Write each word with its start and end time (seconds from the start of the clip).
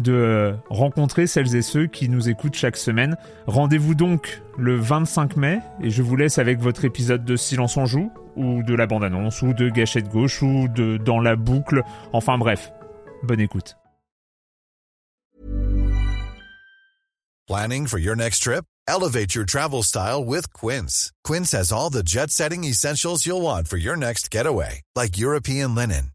de 0.00 0.54
rencontrer 0.70 1.26
celles 1.26 1.54
et 1.56 1.62
ceux 1.62 1.86
qui 1.86 2.08
nous 2.08 2.28
écoutent 2.28 2.54
chaque 2.54 2.76
semaine. 2.76 3.16
Rendez-vous 3.46 3.94
donc 3.94 4.42
le 4.58 4.76
25 4.76 5.36
mai 5.36 5.60
et 5.82 5.90
je 5.90 6.02
vous 6.02 6.16
laisse 6.16 6.38
avec 6.38 6.60
votre 6.60 6.84
épisode 6.84 7.24
de 7.24 7.36
Silence 7.36 7.76
en 7.76 7.86
joue 7.86 8.10
ou 8.36 8.62
de 8.62 8.74
la 8.74 8.86
bande-annonce 8.86 9.42
ou 9.42 9.52
de 9.52 9.68
Gâchette 9.68 10.08
gauche 10.08 10.42
ou 10.42 10.68
de 10.68 10.96
Dans 10.96 11.20
la 11.20 11.36
boucle. 11.36 11.82
Enfin 12.12 12.38
bref, 12.38 12.72
bonne 13.22 13.40
écoute. 13.40 13.76
Planning 17.46 17.86
for 17.86 17.98
your 17.98 18.16
next 18.16 18.42
trip? 18.42 18.64
Elevate 18.88 19.34
your 19.34 19.44
travel 19.44 19.82
style 19.82 20.24
with 20.24 20.52
Quince. 20.54 21.12
Quince 21.24 21.52
has 21.52 21.72
all 21.72 21.90
the 21.90 22.02
jet-setting 22.02 22.64
essentials 22.64 23.26
you'll 23.26 23.42
want 23.42 23.68
for 23.68 23.76
your 23.76 23.96
next 23.96 24.30
getaway, 24.30 24.80
like 24.96 25.18
European 25.18 25.74
linen 25.74 26.13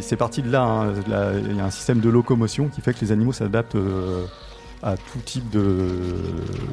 C'est 0.00 0.16
parti 0.16 0.42
de 0.42 0.50
là, 0.50 0.62
hein. 0.62 0.94
Il 1.48 1.56
y 1.56 1.60
a 1.60 1.64
un 1.64 1.70
système 1.70 2.00
de 2.00 2.08
locomotion 2.08 2.68
qui 2.68 2.80
fait 2.80 2.94
que 2.94 3.00
les 3.00 3.12
animaux 3.12 3.32
s'adaptent 3.32 3.74
euh, 3.74 4.24
à 4.82 4.96
tout 4.96 5.18
type 5.24 5.48
de, 5.50 5.88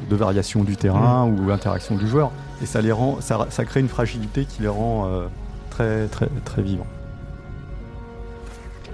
de 0.08 0.16
variation 0.16 0.64
du 0.64 0.76
terrain 0.76 1.26
mmh. 1.26 1.46
ou 1.46 1.50
interaction 1.50 1.96
du 1.96 2.08
joueur. 2.08 2.30
Et 2.62 2.66
ça, 2.66 2.80
les 2.80 2.92
rend, 2.92 3.18
ça, 3.20 3.64
crée 3.64 3.80
une 3.80 3.88
fragilité 3.88 4.44
qui 4.44 4.62
les 4.62 4.68
rend 4.68 5.06
euh, 5.06 5.26
très, 5.70 6.06
très, 6.08 6.28
très 6.44 6.62
vivants. 6.62 6.86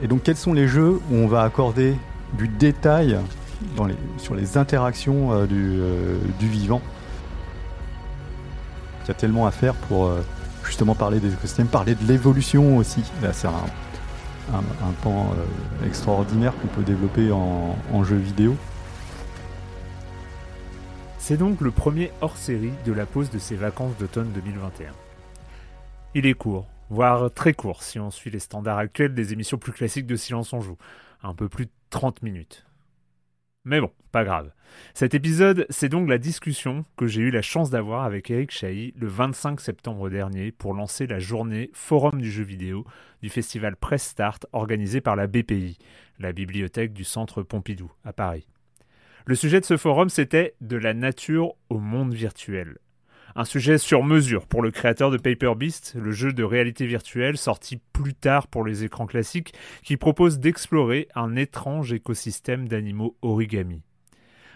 Et 0.02 0.08
donc, 0.08 0.22
quels 0.22 0.36
sont 0.36 0.52
les 0.52 0.68
jeux 0.68 1.00
où 1.10 1.14
on 1.14 1.26
va 1.26 1.42
accorder 1.42 1.96
du 2.34 2.48
détail 2.48 3.18
dans 3.76 3.86
les, 3.86 3.96
sur 4.18 4.34
les 4.34 4.58
interactions 4.58 5.32
euh, 5.32 5.46
du, 5.46 5.80
du, 6.38 6.48
vivant? 6.48 6.82
Il 9.04 9.08
y 9.08 9.10
a 9.10 9.14
tellement 9.14 9.46
à 9.46 9.50
faire 9.50 9.74
pour 9.74 10.10
justement 10.64 10.96
parler 10.96 11.20
des 11.20 11.32
écosystèmes, 11.32 11.68
parler 11.68 11.94
de 11.94 12.04
l'évolution 12.06 12.76
aussi. 12.76 13.02
Là, 13.22 13.32
c'est 13.32 13.46
un, 13.46 13.52
un, 14.52 15.08
euh, 15.32 15.86
extraordinaire 15.86 16.52
qu'on 16.60 16.68
peut 16.68 16.82
développer 16.82 17.30
en, 17.32 17.76
vidéo. 18.02 18.56
C'est 21.18 21.36
donc 21.36 21.60
le 21.60 21.70
premier 21.70 22.12
hors-série 22.20 22.72
de 22.84 22.92
la 22.92 23.06
pause 23.06 23.30
de 23.30 23.38
ces 23.38 23.56
vacances 23.56 23.96
d'automne 23.98 24.30
2021. 24.32 24.92
Il 26.14 26.26
est 26.26 26.34
court, 26.34 26.68
voire 26.88 27.30
très 27.32 27.52
court 27.52 27.82
si 27.82 27.98
on 27.98 28.10
suit 28.10 28.30
les 28.30 28.38
standards 28.38 28.78
actuels 28.78 29.14
des 29.14 29.32
émissions 29.32 29.58
plus 29.58 29.72
classiques 29.72 30.06
de 30.06 30.16
Silence 30.16 30.52
on 30.52 30.60
joue, 30.60 30.76
un 31.22 31.34
peu 31.34 31.48
plus 31.48 31.66
de 31.66 31.70
30 31.90 32.22
minutes. 32.22 32.65
Mais 33.66 33.80
bon, 33.80 33.90
pas 34.12 34.22
grave. 34.22 34.52
Cet 34.94 35.14
épisode, 35.14 35.66
c'est 35.70 35.88
donc 35.88 36.08
la 36.08 36.18
discussion 36.18 36.84
que 36.96 37.08
j'ai 37.08 37.22
eu 37.22 37.30
la 37.32 37.42
chance 37.42 37.68
d'avoir 37.68 38.04
avec 38.04 38.30
Eric 38.30 38.52
Chahi 38.52 38.94
le 38.96 39.08
25 39.08 39.60
septembre 39.60 40.08
dernier 40.08 40.52
pour 40.52 40.72
lancer 40.72 41.08
la 41.08 41.18
journée 41.18 41.70
Forum 41.72 42.20
du 42.20 42.30
jeu 42.30 42.44
vidéo 42.44 42.84
du 43.22 43.28
festival 43.28 43.74
Press 43.74 44.04
Start 44.04 44.46
organisé 44.52 45.00
par 45.00 45.16
la 45.16 45.26
BPI, 45.26 45.78
la 46.20 46.32
bibliothèque 46.32 46.92
du 46.92 47.02
Centre 47.02 47.42
Pompidou, 47.42 47.90
à 48.04 48.12
Paris. 48.12 48.46
Le 49.24 49.34
sujet 49.34 49.58
de 49.58 49.64
ce 49.64 49.76
forum, 49.76 50.10
c'était 50.10 50.54
de 50.60 50.76
la 50.76 50.94
nature 50.94 51.54
au 51.68 51.80
monde 51.80 52.14
virtuel. 52.14 52.78
Un 53.38 53.44
sujet 53.44 53.76
sur 53.76 54.02
mesure 54.02 54.46
pour 54.46 54.62
le 54.62 54.70
créateur 54.70 55.10
de 55.10 55.18
Paper 55.18 55.52
Beast, 55.58 55.94
le 55.94 56.10
jeu 56.10 56.32
de 56.32 56.42
réalité 56.42 56.86
virtuelle 56.86 57.36
sorti 57.36 57.78
plus 57.92 58.14
tard 58.14 58.46
pour 58.46 58.64
les 58.64 58.82
écrans 58.82 59.04
classiques, 59.04 59.52
qui 59.82 59.98
propose 59.98 60.38
d'explorer 60.38 61.08
un 61.14 61.36
étrange 61.36 61.92
écosystème 61.92 62.66
d'animaux 62.66 63.14
origami. 63.20 63.82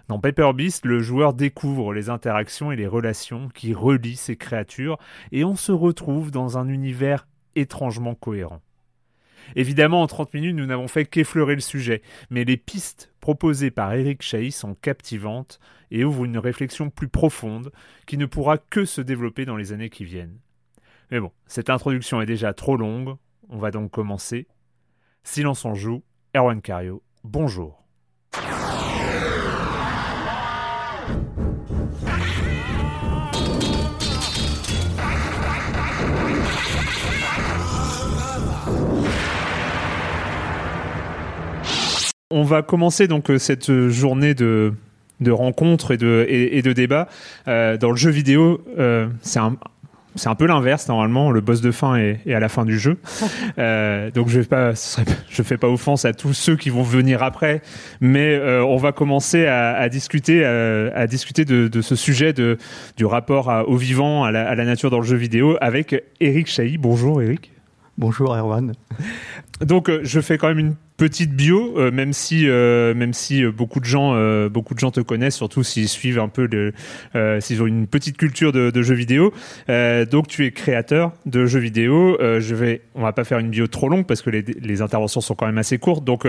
Dans 0.09 0.19
Paper 0.19 0.53
Beast, 0.55 0.87
le 0.87 1.01
joueur 1.01 1.35
découvre 1.35 1.93
les 1.93 2.09
interactions 2.09 2.73
et 2.73 2.77
les 2.77 2.87
relations 2.87 3.51
qui 3.55 3.75
relient 3.75 4.17
ces 4.17 4.37
créatures, 4.37 4.97
et 5.31 5.45
on 5.45 5.57
se 5.57 5.73
retrouve 5.73 6.31
dans 6.31 6.57
un 6.57 6.67
univers 6.67 7.29
étrangement 7.57 8.15
cohérent. 8.15 8.63
Évidemment, 9.57 10.03
en 10.03 10.07
30 10.07 10.35
minutes, 10.35 10.57
nous 10.57 10.67
n'avons 10.67 10.89
fait 10.89 11.05
qu'effleurer 11.05 11.55
le 11.55 11.61
sujet, 11.61 12.03
mais 12.31 12.45
les 12.45 12.57
pistes 12.57 13.13
proposées 13.21 13.71
par 13.71 13.93
Eric 13.93 14.23
Chahi 14.23 14.53
sont 14.53 14.75
captivantes 14.75 15.61
et 15.91 16.05
ouvrent 16.05 16.25
une 16.25 16.39
réflexion 16.39 16.91
plus 16.91 17.09
profonde 17.09 17.73
qui 18.07 18.17
ne 18.17 18.27
pourra 18.27 18.59
que 18.59 18.85
se 18.85 19.01
développer 19.01 19.45
dans 19.45 19.57
les 19.57 19.73
années 19.73 19.91
qui 19.91 20.05
viennent. 20.05 20.39
Mais 21.11 21.21
bon, 21.21 21.33
cette 21.47 21.71
introduction 21.71 22.21
est 22.21 22.27
déjà 22.27 22.55
trop 22.55 22.77
longue, 22.77 23.17
on 23.49 23.59
va 23.59 23.71
donc 23.71 23.91
commencer. 23.91 24.47
Silence 25.25 25.65
en 25.65 25.75
joue, 25.75 26.03
Erwan 26.35 26.63
Cario, 26.63 27.03
bonjour. 27.25 27.81
On 42.31 42.45
va 42.45 42.63
commencer 42.63 43.09
donc 43.09 43.31
euh, 43.31 43.39
cette 43.39 43.89
journée 43.89 44.35
de, 44.35 44.73
de 45.21 45.31
rencontres 45.31 45.93
et 45.93 45.97
de, 45.97 46.27
et, 46.29 46.63
de 46.63 46.73
débats. 46.73 47.09
Euh, 47.49 47.77
dans 47.77 47.91
le 47.91 47.97
jeu 47.97 48.11
vidéo, 48.11 48.63
euh, 48.79 49.09
c'est 49.23 49.41
un, 49.41 49.57
c'est 50.15 50.29
un 50.29 50.35
peu 50.35 50.47
l'inverse 50.47 50.89
normalement. 50.89 51.31
Le 51.31 51.41
boss 51.41 51.61
de 51.61 51.71
fin 51.71 51.97
est, 51.97 52.21
est 52.27 52.35
à 52.35 52.41
la 52.41 52.49
fin 52.49 52.65
du 52.65 52.79
jeu, 52.79 52.99
euh, 53.59 54.11
donc 54.11 54.29
je 54.29 54.41
vais 54.41 54.47
pas, 54.47 54.73
je 55.29 55.43
fais 55.43 55.57
pas 55.57 55.69
offense 55.69 56.05
à 56.05 56.13
tous 56.13 56.33
ceux 56.33 56.57
qui 56.57 56.71
vont 56.71 56.83
venir 56.83 57.23
après, 57.23 57.63
mais 58.01 58.35
euh, 58.35 58.65
on 58.65 58.77
va 58.77 58.93
commencer 58.93 59.47
à, 59.47 59.73
à 59.73 59.89
discuter, 59.89 60.45
à, 60.45 60.95
à 60.95 61.07
discuter 61.07 61.45
de, 61.45 61.69
de, 61.69 61.83
ce 61.83 61.97
sujet 61.97 62.33
de 62.33 62.59
du 62.97 63.05
rapport 63.05 63.65
au 63.67 63.77
vivant, 63.77 64.25
à 64.25 64.31
la, 64.31 64.49
à 64.49 64.55
la, 64.55 64.65
nature 64.65 64.91
dans 64.91 65.01
le 65.01 65.07
jeu 65.07 65.17
vidéo 65.17 65.57
avec 65.61 66.03
Eric 66.21 66.47
Chahi. 66.47 66.79
Bonjour 66.79 67.21
Eric. 67.23 67.53
Bonjour 67.99 68.35
Erwan. 68.35 68.73
Donc 69.61 69.91
je 70.03 70.21
fais 70.21 70.39
quand 70.39 70.49
même 70.49 70.59
une 70.59 70.75
petite 71.01 71.33
bio, 71.33 71.79
euh, 71.79 71.91
même 71.91 72.13
si 72.13 72.47
euh, 72.47 72.93
même 72.93 73.15
si 73.15 73.43
euh, 73.43 73.51
beaucoup 73.51 73.81
de 73.81 73.87
gens 73.87 74.11
beaucoup 74.51 74.75
de 74.75 74.79
gens 74.81 74.91
te 74.91 75.01
connaissent, 75.01 75.37
surtout 75.37 75.63
s'ils 75.63 75.89
suivent 75.89 76.19
un 76.19 76.29
peu 76.29 76.47
s'ils 77.41 77.63
ont 77.63 77.67
une 77.67 77.87
petite 77.87 78.19
culture 78.19 78.53
de, 78.53 78.83
jeux 78.83 78.95
vidéo. 78.95 79.33
donc 80.11 80.29
tu 80.29 80.45
es 80.45 80.51
créateur 80.51 81.13
de 81.25 81.47
jeux 81.47 81.61
vidéo. 81.61 82.19
je 82.21 82.55
vais, 82.55 82.83
on 82.95 83.03
va 83.03 83.13
pas 83.13 83.25
faire 83.25 83.39
une 83.39 83.49
bio 83.49 83.67
trop 83.67 83.89
longue 83.89 84.07
parce 84.07 84.21
que 84.21 84.29
les, 84.31 84.83
interventions 84.83 85.21
sont 85.21 85.35
quand 85.35 85.47
même 85.47 85.59
assez 85.59 85.79
courtes. 85.79 86.05
Donc 86.05 86.27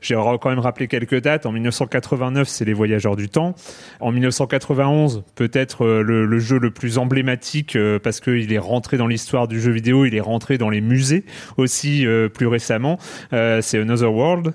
j'ai 0.00 0.14
quand 0.14 0.48
même 0.48 0.58
rappelé 0.58 0.88
quelques 0.88 1.20
dates. 1.20 1.44
En 1.44 1.52
1989, 1.52 2.48
c'est 2.48 2.64
les 2.64 2.72
Voyageurs 2.72 3.16
du 3.16 3.28
Temps. 3.28 3.54
En 4.00 4.12
1991, 4.12 5.24
peut-être 5.34 5.86
le, 5.86 6.24
le, 6.24 6.38
jeu 6.38 6.58
le 6.58 6.70
plus 6.70 6.96
emblématique 6.98 7.76
parce 8.02 8.20
qu'il 8.20 8.52
est 8.52 8.58
rentré 8.58 8.96
dans 8.96 9.06
l'histoire 9.06 9.48
du 9.48 9.60
jeu 9.60 9.72
vidéo, 9.72 10.06
il 10.06 10.14
est 10.14 10.20
rentré 10.20 10.56
dans 10.56 10.70
les 10.70 10.80
musées 10.80 11.24
aussi 11.58 12.06
plus 12.32 12.46
récemment. 12.46 12.98
c'est 13.30 13.78
Another 13.78 14.13
World. 14.14 14.54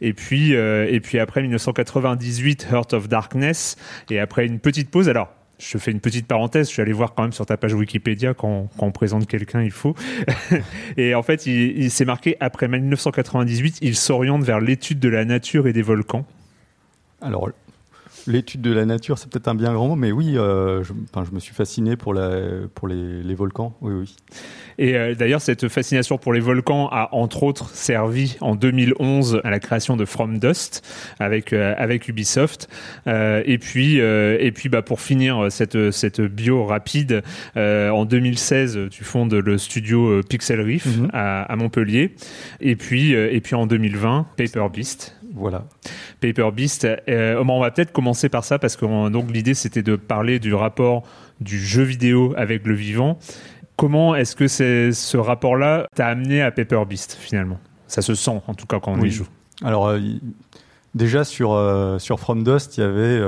Et 0.00 0.12
puis, 0.12 0.54
euh, 0.54 0.86
et 0.88 1.00
puis 1.00 1.18
après 1.18 1.42
1998, 1.42 2.68
Heart 2.70 2.94
of 2.94 3.08
Darkness. 3.08 3.76
Et 4.10 4.18
après 4.18 4.46
une 4.46 4.58
petite 4.58 4.90
pause. 4.90 5.08
Alors, 5.08 5.28
je 5.58 5.76
fais 5.78 5.90
une 5.90 6.00
petite 6.00 6.26
parenthèse, 6.26 6.68
je 6.68 6.72
suis 6.72 6.82
allé 6.82 6.92
voir 6.92 7.14
quand 7.14 7.24
même 7.24 7.32
sur 7.32 7.44
ta 7.44 7.58
page 7.58 7.74
Wikipédia 7.74 8.32
quand, 8.32 8.70
on 8.78 8.90
présente 8.92 9.26
quelqu'un, 9.26 9.62
il 9.62 9.70
faut. 9.70 9.94
et 10.96 11.14
en 11.14 11.22
fait, 11.22 11.46
il, 11.46 11.78
il 11.78 11.90
s'est 11.90 12.06
marqué 12.06 12.36
après 12.40 12.66
1998, 12.66 13.78
il 13.82 13.94
s'oriente 13.94 14.42
vers 14.42 14.60
l'étude 14.60 15.00
de 15.00 15.08
la 15.10 15.26
nature 15.26 15.66
et 15.66 15.74
des 15.74 15.82
volcans. 15.82 16.24
Alors, 17.20 17.50
l'étude 18.26 18.60
de 18.62 18.72
la 18.72 18.84
nature, 18.86 19.18
c'est 19.18 19.30
peut-être 19.30 19.48
un 19.48 19.54
bien 19.54 19.72
grand 19.72 19.88
mot, 19.88 19.96
mais 19.96 20.12
oui, 20.12 20.36
euh, 20.36 20.82
je, 20.84 20.92
enfin, 21.12 21.24
je 21.28 21.34
me 21.34 21.40
suis 21.40 21.54
fasciné 21.54 21.96
pour, 21.96 22.14
la, 22.14 22.30
pour 22.74 22.88
les, 22.88 23.22
les 23.22 23.34
volcans. 23.34 23.76
Oui, 23.80 23.92
oui. 23.94 24.16
Et 24.78 24.96
euh, 24.96 25.14
d'ailleurs, 25.14 25.40
cette 25.40 25.68
fascination 25.68 26.18
pour 26.18 26.32
les 26.32 26.40
volcans 26.40 26.88
a 26.90 27.08
entre 27.12 27.42
autres 27.42 27.70
servi 27.70 28.36
en 28.40 28.54
2011 28.54 29.40
à 29.44 29.50
la 29.50 29.60
création 29.60 29.96
de 29.96 30.04
From 30.04 30.38
Dust 30.38 30.82
avec 31.18 31.52
euh, 31.52 31.74
avec 31.76 32.08
Ubisoft. 32.08 32.68
Et 33.06 33.58
puis 33.58 33.96
et 33.98 34.52
puis 34.54 34.68
bah 34.68 34.82
pour 34.82 35.00
finir 35.00 35.46
cette 35.50 35.90
cette 35.90 36.20
bio 36.20 36.64
rapide, 36.64 37.22
en 37.56 38.04
2016, 38.04 38.88
tu 38.90 39.04
fondes 39.04 39.34
le 39.34 39.58
studio 39.58 40.22
Pixel 40.28 40.60
Reef 40.60 40.86
Mhm. 40.86 41.10
à, 41.12 41.42
à 41.42 41.56
Montpellier. 41.56 42.14
Et 42.60 42.76
puis 42.76 43.12
et 43.12 43.40
puis 43.40 43.54
en 43.54 43.66
2020, 43.66 44.26
Paper 44.36 44.66
Beast. 44.72 45.16
Voilà. 45.34 45.64
Paper 46.20 46.50
Beast. 46.52 46.86
Euh, 47.08 47.42
bon, 47.44 47.58
on 47.58 47.60
va 47.60 47.70
peut-être 47.70 47.92
commencer 47.92 48.28
par 48.28 48.44
ça 48.44 48.58
parce 48.58 48.76
que 48.76 49.08
donc 49.10 49.30
l'idée 49.30 49.54
c'était 49.54 49.82
de 49.82 49.96
parler 49.96 50.38
du 50.38 50.54
rapport 50.54 51.02
du 51.40 51.58
jeu 51.58 51.82
vidéo 51.82 52.34
avec 52.36 52.66
le 52.66 52.74
vivant. 52.74 53.18
Comment 53.76 54.14
est-ce 54.14 54.36
que 54.36 54.48
c'est 54.48 54.92
ce 54.92 55.16
rapport-là 55.16 55.86
t'a 55.94 56.06
amené 56.08 56.42
à 56.42 56.50
Paper 56.50 56.82
Beast 56.88 57.16
finalement? 57.18 57.58
Ça 57.86 58.02
se 58.02 58.14
sent 58.14 58.40
en 58.46 58.54
tout 58.54 58.66
cas 58.66 58.78
quand 58.80 58.92
on 58.92 59.00
Oui. 59.00 59.08
y 59.08 59.12
joue. 59.12 59.26
Alors, 59.64 59.88
euh, 59.88 59.98
déjà 60.94 61.24
sur, 61.24 61.52
euh, 61.52 61.98
sur 61.98 62.20
From 62.20 62.44
Dust, 62.44 62.76
il 62.76 62.80
y 62.80 62.84
avait 62.84 63.20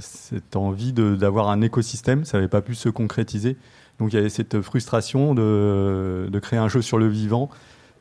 cette 0.00 0.56
envie 0.56 0.92
de- 0.92 1.14
d'avoir 1.14 1.48
un 1.48 1.60
écosystème. 1.62 2.24
Ça 2.24 2.36
n'avait 2.38 2.48
pas 2.48 2.60
pu 2.62 2.74
se 2.74 2.88
concrétiser. 2.88 3.56
Donc, 3.98 4.12
il 4.12 4.16
y 4.16 4.18
avait 4.18 4.28
cette 4.28 4.60
frustration 4.60 5.34
de, 5.34 6.28
de 6.30 6.38
créer 6.40 6.58
un 6.58 6.68
jeu 6.68 6.82
sur 6.82 6.98
le 6.98 7.06
vivant 7.08 7.48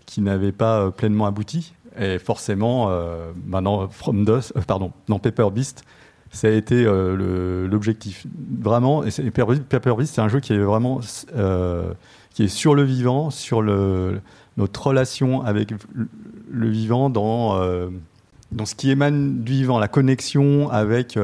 qui 0.05 0.21
n'avait 0.21 0.51
pas 0.51 0.91
pleinement 0.91 1.25
abouti. 1.27 1.73
Et 1.99 2.19
forcément, 2.19 2.87
euh, 2.89 3.31
dans 3.45 3.87
From 3.89 4.25
Dust, 4.25 4.53
euh, 4.55 4.61
pardon, 4.65 4.91
dans 5.07 5.19
Paper 5.19 5.49
Beast, 5.51 5.83
ça 6.31 6.47
a 6.47 6.51
été 6.51 6.83
euh, 6.85 7.67
l'objectif. 7.67 8.25
Vraiment, 8.59 9.03
et 9.03 9.11
Paper 9.31 9.95
Beast, 9.97 10.15
c'est 10.15 10.21
un 10.21 10.29
jeu 10.29 10.39
qui 10.39 10.53
est 10.53 10.57
vraiment 10.57 11.01
qui 12.31 12.43
est 12.43 12.47
sur 12.47 12.73
le 12.73 12.81
vivant, 12.81 13.29
sur 13.29 13.61
notre 13.61 14.87
relation 14.87 15.43
avec 15.43 15.71
le- 15.71 16.67
vivant 16.67 17.11
dans, 17.11 17.59
dans 18.51 18.65
ce 18.65 18.73
qui 18.73 18.89
émane 18.89 19.43
du 19.43 19.51
vivant, 19.51 19.77
la 19.77 19.87
connexion 19.87 20.71
avec 20.71 21.19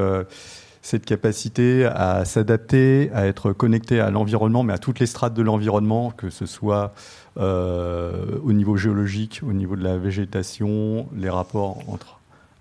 cette 0.84 1.06
capacité 1.06 1.86
à 1.86 2.26
s'adapter, 2.26 3.10
à 3.14 3.26
être 3.26 3.54
connecté 3.54 4.00
à 4.00 4.12
l'environnement, 4.12 4.62
mais 4.62 4.74
à 4.74 4.78
toutes 4.78 5.00
les 5.00 5.08
strates 5.08 5.34
de 5.34 5.42
l'environnement, 5.42 6.12
que 6.12 6.30
ce 6.30 6.46
soit 6.46 6.94
au 7.40 8.54
niveau 8.54 8.76
géologique, 8.78 9.42
au 9.48 9.54
niveau 9.54 9.76
de 9.76 9.84
la 9.84 9.98
végétation, 9.98 11.08
les 11.16 11.30
rapports 11.30 11.80
entre 11.88 12.20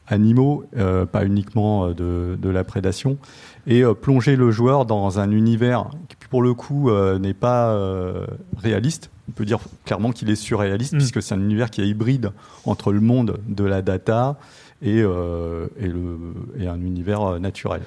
animaux, 0.09 0.65
euh, 0.77 1.07
pas 1.07 1.25
uniquement 1.25 1.87
euh, 1.87 1.95
de, 1.95 2.39
de 2.41 2.49
la 2.49 2.65
prédation, 2.65 3.19
et 3.67 3.83
euh, 3.85 3.95
plonger 3.95 4.37
le 4.37 4.51
joueur 4.51 4.87
dans 4.87 5.19
un 5.21 5.31
univers 5.31 5.91
qui, 6.09 6.17
pour 6.31 6.43
le 6.43 6.55
coup, 6.55 6.91
euh, 6.91 7.19
n'est 7.19 7.35
pas 7.35 7.71
euh, 7.73 8.27
réaliste. 8.57 9.11
On 9.29 9.33
peut 9.33 9.45
dire 9.45 9.61
clairement 9.85 10.11
qu'il 10.11 10.31
est 10.31 10.37
surréaliste, 10.37 10.95
Mm. 10.95 10.99
puisque 10.99 11.23
c'est 11.23 11.35
un 11.35 11.41
univers 11.41 11.71
qui 11.71 11.83
est 11.83 11.89
hybride 11.89 12.33
entre 12.65 12.93
le 12.93 13.01
monde 13.01 13.39
de 13.47 13.65
la 13.65 13.83
data 13.83 14.39
et, 14.81 15.03
euh, 15.03 15.67
et, 15.79 15.89
le, 15.89 16.17
et 16.59 16.67
un 16.67 16.81
univers 16.81 17.23
euh, 17.23 17.39
naturel. 17.39 17.83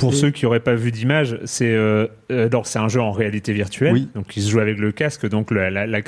Pour 0.00 0.12
Et- 0.12 0.16
ceux 0.16 0.30
qui 0.30 0.44
n'auraient 0.44 0.60
pas 0.60 0.74
vu 0.74 0.90
d'image, 0.90 1.38
c'est 1.44 1.70
euh, 1.72 2.06
euh, 2.30 2.48
c'est 2.64 2.78
un 2.78 2.88
jeu 2.88 3.00
en 3.00 3.12
réalité 3.12 3.52
virtuelle, 3.52 3.92
Oui. 3.92 4.08
donc 4.14 4.36
il 4.36 4.42
se 4.42 4.50
joue 4.50 4.60
avec 4.60 4.78
le 4.78 4.92
casque, 4.92 5.28
donc 5.28 5.50
la, 5.50 5.70
la, 5.70 5.86
la, 5.86 6.00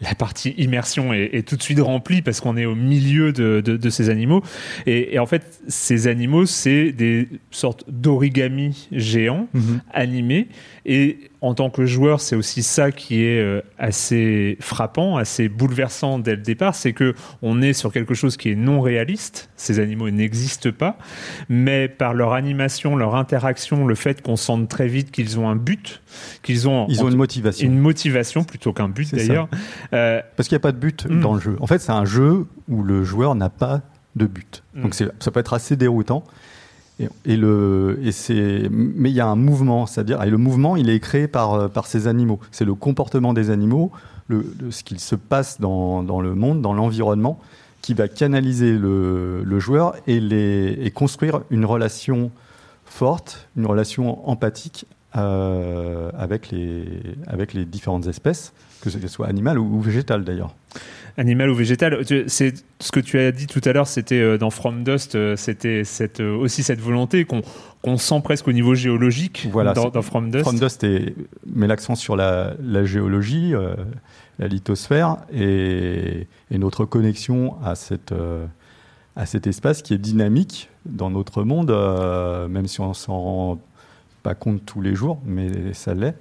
la 0.00 0.14
partie 0.14 0.50
immersion 0.58 1.12
est, 1.12 1.30
est 1.32 1.46
tout 1.48 1.56
de 1.56 1.62
suite 1.62 1.80
remplie 1.80 2.22
parce 2.22 2.40
qu'on 2.40 2.56
est 2.56 2.64
au 2.66 2.74
milieu 2.74 3.32
de, 3.32 3.60
de, 3.64 3.76
de 3.76 3.90
ces 3.90 4.10
animaux. 4.10 4.42
Et, 4.86 5.14
et 5.14 5.18
en 5.18 5.26
fait, 5.26 5.60
ces 5.68 6.06
animaux, 6.08 6.46
c'est 6.46 6.92
des 6.92 7.28
sortes 7.50 7.84
d'origami 7.88 8.88
géants 8.92 9.48
animé. 9.92 10.48
Et 10.86 11.18
en 11.42 11.54
tant 11.54 11.68
que 11.70 11.84
joueur, 11.84 12.20
c'est 12.20 12.34
aussi 12.34 12.62
ça 12.62 12.90
qui 12.90 13.22
est 13.22 13.38
euh, 13.40 13.60
assez 13.78 14.56
frappant, 14.60 15.16
assez 15.18 15.48
bouleversant 15.48 16.18
dès 16.18 16.34
le 16.34 16.42
départ, 16.42 16.74
c'est 16.74 16.92
que 16.94 17.14
on 17.42 17.60
est 17.60 17.74
sur 17.74 17.92
quelque 17.92 18.14
chose 18.14 18.36
qui 18.36 18.50
est 18.50 18.54
non 18.56 18.80
réaliste. 18.80 19.50
Ces 19.56 19.80
animaux 19.80 20.10
n'existent 20.10 20.72
pas, 20.72 20.98
mais 21.50 21.88
par 21.88 22.14
leur 22.14 22.32
animation, 22.32 22.96
leur 22.96 23.14
interaction, 23.38 23.86
le 23.86 23.94
fait 23.94 24.20
qu'on 24.20 24.36
sente 24.36 24.68
très 24.68 24.88
vite 24.88 25.10
qu'ils 25.12 25.38
ont 25.38 25.48
un 25.48 25.54
but, 25.56 26.02
qu'ils 26.42 26.68
ont, 26.68 26.86
Ils 26.88 27.02
ont 27.04 27.08
une 27.08 27.16
motivation. 27.16 27.66
une 27.66 27.78
motivation 27.78 28.42
plutôt 28.44 28.72
qu'un 28.72 28.88
but 28.88 29.14
d'ailleurs. 29.14 29.48
Euh, 29.92 30.20
Parce 30.36 30.48
qu'il 30.48 30.56
n'y 30.56 30.60
a 30.60 30.66
pas 30.66 30.72
de 30.72 30.78
but 30.78 31.06
Mm. 31.08 31.20
dans 31.20 31.34
le 31.34 31.40
jeu. 31.40 31.56
En 31.60 31.66
fait, 31.66 31.78
c'est 31.78 31.92
un 31.92 32.04
jeu 32.04 32.46
où 32.68 32.82
le 32.82 33.04
joueur 33.04 33.34
n'a 33.36 33.48
pas 33.48 33.80
de 34.16 34.26
but. 34.26 34.62
Mm. 34.74 34.82
Donc 34.82 34.94
ça 34.94 35.30
peut 35.30 35.40
être 35.40 35.54
assez 35.54 35.76
déroutant. 35.76 36.24
Et, 37.00 37.08
et 37.24 37.36
le, 37.36 38.00
et 38.02 38.10
c'est, 38.10 38.68
mais 38.72 39.10
il 39.10 39.14
y 39.14 39.20
a 39.20 39.26
un 39.28 39.36
mouvement, 39.36 39.86
c'est-à-dire, 39.86 40.20
et 40.24 40.30
le 40.30 40.36
mouvement, 40.36 40.74
il 40.74 40.90
est 40.90 40.98
créé 40.98 41.28
par, 41.28 41.54
euh, 41.54 41.68
par 41.68 41.86
ces 41.86 42.08
animaux. 42.08 42.40
C'est 42.50 42.64
le 42.64 42.74
comportement 42.74 43.32
des 43.34 43.50
animaux, 43.50 43.92
le, 44.26 44.44
le- 44.60 44.72
ce 44.72 44.82
qu'il 44.82 44.98
se 44.98 45.14
passe 45.14 45.60
dans, 45.60 46.02
dans 46.02 46.20
le 46.20 46.34
monde, 46.34 46.60
dans 46.60 46.72
l'environnement, 46.74 47.38
qui 47.82 47.94
va 47.94 48.08
canaliser 48.08 48.72
le, 48.72 49.44
le 49.44 49.60
joueur 49.60 49.94
et, 50.08 50.18
les, 50.18 50.76
et 50.82 50.90
construire 50.90 51.42
une 51.50 51.64
relation 51.64 52.32
forte, 52.90 53.48
une 53.56 53.66
relation 53.66 54.28
empathique 54.28 54.86
euh, 55.16 56.10
avec, 56.18 56.50
les, 56.50 56.84
avec 57.26 57.54
les 57.54 57.64
différentes 57.64 58.06
espèces, 58.06 58.52
que 58.82 58.90
ce 58.90 59.06
soit 59.08 59.26
animales 59.26 59.58
ou, 59.58 59.76
ou 59.76 59.80
végétales 59.80 60.24
d'ailleurs. 60.24 60.54
Animal 61.16 61.50
ou 61.50 61.54
végétal, 61.54 61.98
c'est 62.28 62.54
ce 62.78 62.92
que 62.92 63.00
tu 63.00 63.18
as 63.18 63.32
dit 63.32 63.48
tout 63.48 63.60
à 63.64 63.72
l'heure, 63.72 63.88
c'était 63.88 64.20
euh, 64.20 64.38
dans 64.38 64.50
From 64.50 64.84
Dust, 64.84 65.16
euh, 65.16 65.34
c'était 65.34 65.82
cette, 65.82 66.20
aussi 66.20 66.62
cette 66.62 66.78
volonté 66.80 67.24
qu'on 67.24 67.96
sent 67.96 68.20
presque 68.22 68.46
au 68.46 68.52
niveau 68.52 68.76
géologique 68.76 69.48
Voilà, 69.50 69.72
dans, 69.72 69.90
From 70.02 70.30
Dust. 70.30 70.44
From 70.44 70.60
Dust 70.60 70.84
est- 70.84 71.14
met 71.46 71.66
l'accent 71.66 71.96
sur 71.96 72.14
la, 72.14 72.52
la 72.62 72.84
géologie, 72.84 73.52
euh, 73.52 73.74
la 74.38 74.46
lithosphère 74.46 75.16
et, 75.32 76.28
et 76.52 76.58
notre 76.58 76.84
connexion 76.84 77.56
à, 77.64 77.74
cette, 77.74 78.12
euh, 78.12 78.46
à 79.18 79.26
cet 79.26 79.48
espace 79.48 79.82
qui 79.82 79.92
est 79.92 79.98
dynamique 79.98 80.70
dans 80.86 81.10
notre 81.10 81.42
monde, 81.42 81.72
euh, 81.72 82.46
même 82.46 82.68
si 82.68 82.80
on 82.80 82.94
s'en 82.94 83.20
rend 83.20 83.60
pas 84.22 84.36
compte 84.36 84.64
tous 84.64 84.80
les 84.80 84.94
jours, 84.94 85.20
mais 85.26 85.74
ça 85.74 85.92
l'est. 85.92 86.14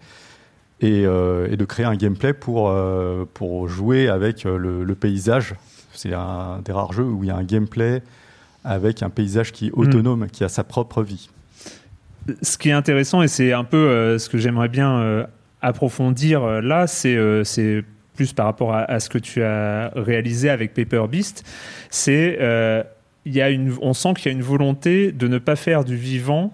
Et, 0.82 1.06
euh, 1.06 1.48
et 1.50 1.58
de 1.58 1.66
créer 1.66 1.86
un 1.86 1.96
gameplay 1.96 2.34
pour, 2.34 2.70
euh, 2.70 3.26
pour 3.34 3.68
jouer 3.68 4.10
avec 4.10 4.44
le, 4.44 4.84
le 4.84 4.96
paysage. 4.96 5.56
C'est 5.94 6.14
un 6.14 6.60
des 6.66 6.72
rares 6.72 6.94
jeux 6.94 7.04
où 7.04 7.24
il 7.24 7.28
y 7.28 7.32
a 7.32 7.36
un 7.36 7.44
gameplay 7.44 8.02
avec 8.64 9.02
un 9.04 9.10
paysage 9.10 9.52
qui 9.52 9.68
est 9.68 9.72
autonome, 9.72 10.28
qui 10.28 10.44
a 10.44 10.50
sa 10.50 10.64
propre 10.64 11.04
vie. 11.04 11.30
ce 12.42 12.58
qui 12.58 12.70
est 12.70 12.74
intéressant 12.74 13.22
et 13.22 13.28
c'est 13.28 13.54
un 13.54 13.64
peu 13.64 14.18
ce 14.20 14.28
que 14.30 14.38
j'aimerais 14.38 14.70
bien 14.70 15.26
approfondir 15.62 16.62
là, 16.62 16.86
c'est 16.86 17.16
plus 18.18 18.34
par 18.34 18.46
rapport 18.48 18.74
à, 18.74 18.82
à 18.84 19.00
ce 19.00 19.08
que 19.10 19.18
tu 19.20 19.42
as 19.42 19.92
réalisé 19.96 20.50
avec 20.50 20.74
Paper 20.74 21.06
Beast, 21.10 21.46
c'est 21.90 22.38
euh, 22.42 22.84
il 23.26 23.34
y 23.34 23.42
a 23.42 23.50
une, 23.50 23.74
on 23.82 23.94
sent 23.94 24.14
qu'il 24.18 24.26
y 24.32 24.36
a 24.36 24.38
une 24.38 24.44
volonté 24.44 25.12
de 25.14 25.28
ne 25.30 25.38
pas 25.38 25.56
faire 25.56 25.86
du 25.86 25.96
vivant 25.96 26.52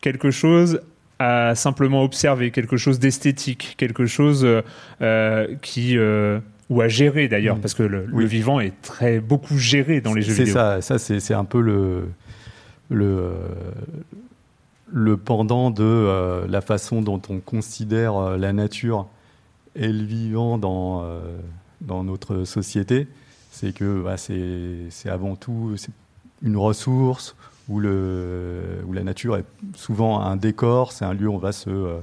quelque 0.00 0.30
chose 0.30 0.80
à 1.18 1.54
simplement 1.54 2.02
observer, 2.02 2.50
quelque 2.50 2.76
chose 2.76 2.98
d'esthétique, 2.98 3.74
quelque 3.78 4.06
chose 4.06 4.44
euh, 4.44 4.62
euh, 5.02 5.46
qui 5.62 5.96
euh, 5.96 6.38
ou 6.68 6.80
à 6.80 6.88
gérer 6.88 7.26
d'ailleurs, 7.28 7.56
Mm. 7.56 7.60
parce 7.60 7.74
que 7.74 7.82
le, 7.84 8.06
vivant 8.26 8.60
est 8.60 8.74
très 8.82 9.20
beaucoup 9.20 9.56
géré 9.58 10.00
dans 10.00 10.14
les 10.14 10.22
jeux 10.22 10.34
C'est 10.34 10.44
vidéo. 10.44 10.54
ça, 10.54 10.80
ça 10.82 10.98
c'est 10.98 11.20
c'est 11.20 11.34
un 11.34 11.44
peu 11.44 11.60
le, 11.60 12.08
le, 12.90 13.32
le 14.92 15.16
pendant 15.16 15.70
de 15.70 15.82
euh, 15.84 16.46
la 16.48 16.60
façon 16.60 17.02
dont 17.02 17.22
on 17.28 17.38
considère 17.40 18.36
la 18.36 18.52
nature 18.52 19.08
et 19.76 19.92
le 19.92 20.02
vivant 20.04 20.58
dans, 20.58 21.02
euh, 21.04 21.20
dans 21.80 22.02
notre 22.02 22.44
société. 22.44 23.06
C'est 23.52 23.72
que 23.72 24.02
bah, 24.02 24.16
c'est 24.16 25.08
avant 25.08 25.34
tout 25.36 25.74
une 26.42 26.56
ressource 26.56 27.36
où, 27.68 27.80
le, 27.80 28.80
où 28.86 28.92
la 28.92 29.02
nature 29.02 29.36
est 29.36 29.44
souvent 29.74 30.20
un 30.20 30.36
décor, 30.36 30.92
c'est 30.92 31.04
un 31.04 31.14
lieu 31.14 31.28
où 31.28 31.32
on 31.34 31.38
va 31.38 31.52
se, 31.52 31.70
euh, 31.70 31.98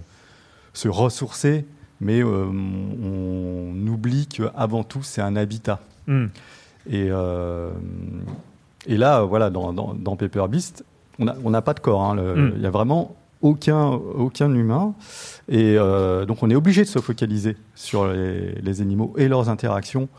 se 0.74 0.88
ressourcer, 0.88 1.66
mais 2.02 2.22
euh, 2.24 2.46
on 2.48 3.88
oublie 3.88 4.28
qu'avant 4.28 4.84
tout 4.84 5.04
c'est 5.04 5.22
un 5.22 5.36
habitat. 5.36 5.80
Mm. 6.08 6.26
Et, 6.90 7.10
et 8.88 8.98
là, 8.98 9.22
voilà, 9.22 9.50
dans, 9.50 9.72
dans, 9.74 9.94
dans 9.94 10.16
Paper 10.16 10.46
Beast, 10.50 10.84
on 11.20 11.26
n'a 11.26 11.36
on 11.44 11.62
pas 11.62 11.74
de 11.74 11.80
corps. 11.80 12.04
hein, 12.04 12.16
le- 12.16 12.34
Il 12.36 12.56
Mm. 12.58 12.60
n'y 12.60 12.66
a 12.66 12.72
vraiment 12.72 13.16
aucun, 13.44 13.86
aucun 13.92 14.52
humain. 14.54 14.96
Et 15.48 15.76
euh, 15.78 16.26
donc, 16.26 16.42
on 16.42 16.50
est 16.50 16.56
obligé 16.56 16.82
de 16.82 16.88
se 16.90 17.00
focaliser 17.00 17.56
sur 17.76 18.08
les, 18.08 18.54
les 18.54 18.82
animaux 18.82 19.14
et 19.18 19.28
leurs 19.28 19.50
interactions. 19.50 20.10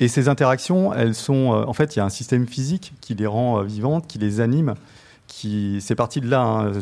Et 0.00 0.08
ces 0.08 0.28
interactions, 0.28 0.94
elles 0.94 1.14
sont. 1.14 1.52
euh, 1.52 1.64
en 1.66 1.74
fait, 1.74 1.94
il 1.94 1.98
y 1.98 2.02
a 2.02 2.06
un 2.06 2.08
système 2.20 2.46
physique 2.46 2.94
qui 3.02 3.14
les 3.14 3.26
rend 3.26 3.58
euh, 3.58 3.64
vivantes, 3.64 4.06
qui 4.06 4.18
les 4.18 4.40
anime, 4.40 4.74
qui 5.26 5.80
c'est 5.82 5.94
parti 5.96 6.20
de 6.22 6.30
là, 6.30 6.40
hein, 6.42 6.72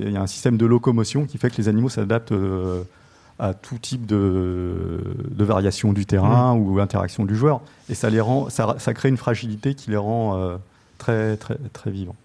Il 0.00 0.12
y 0.12 0.16
a 0.16 0.22
un 0.22 0.26
système 0.28 0.56
de 0.56 0.66
locomotion 0.66 1.26
qui 1.26 1.38
fait 1.38 1.50
que 1.50 1.56
les 1.56 1.68
animaux 1.68 1.88
s'adaptent 1.88 2.34
à 3.38 3.52
tout 3.52 3.78
type 3.78 4.06
de, 4.06 5.00
de 5.30 5.44
variation 5.44 5.92
du 5.92 6.06
terrain 6.06 6.54
Mmh. 6.54 6.68
ou 6.68 6.80
interaction 6.80 7.24
du 7.24 7.36
joueur. 7.36 7.60
Et 7.88 7.94
ça, 7.94 8.08
les 8.08 8.20
rend, 8.20 8.48
ça, 8.48 8.76
ça 8.78 8.94
crée 8.94 9.08
une 9.08 9.16
fragilité 9.16 9.74
qui 9.74 9.90
les 9.90 9.96
rend 9.96 10.36
euh, 10.36 10.56
très, 10.98 11.36
très, 11.36 11.56
très 11.72 11.90
vivants. 11.90 12.16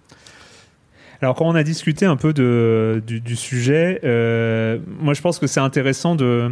Alors 1.22 1.36
quand 1.36 1.46
on 1.46 1.56
a 1.56 1.64
discuté 1.64 2.06
un 2.06 2.16
peu 2.16 2.34
de, 2.34 3.02
du, 3.06 3.22
du 3.22 3.36
sujet, 3.36 4.00
euh, 4.04 4.80
moi 5.00 5.14
je 5.14 5.22
pense 5.22 5.38
que 5.40 5.48
c'est 5.48 5.60
intéressant 5.60 6.16
de... 6.16 6.52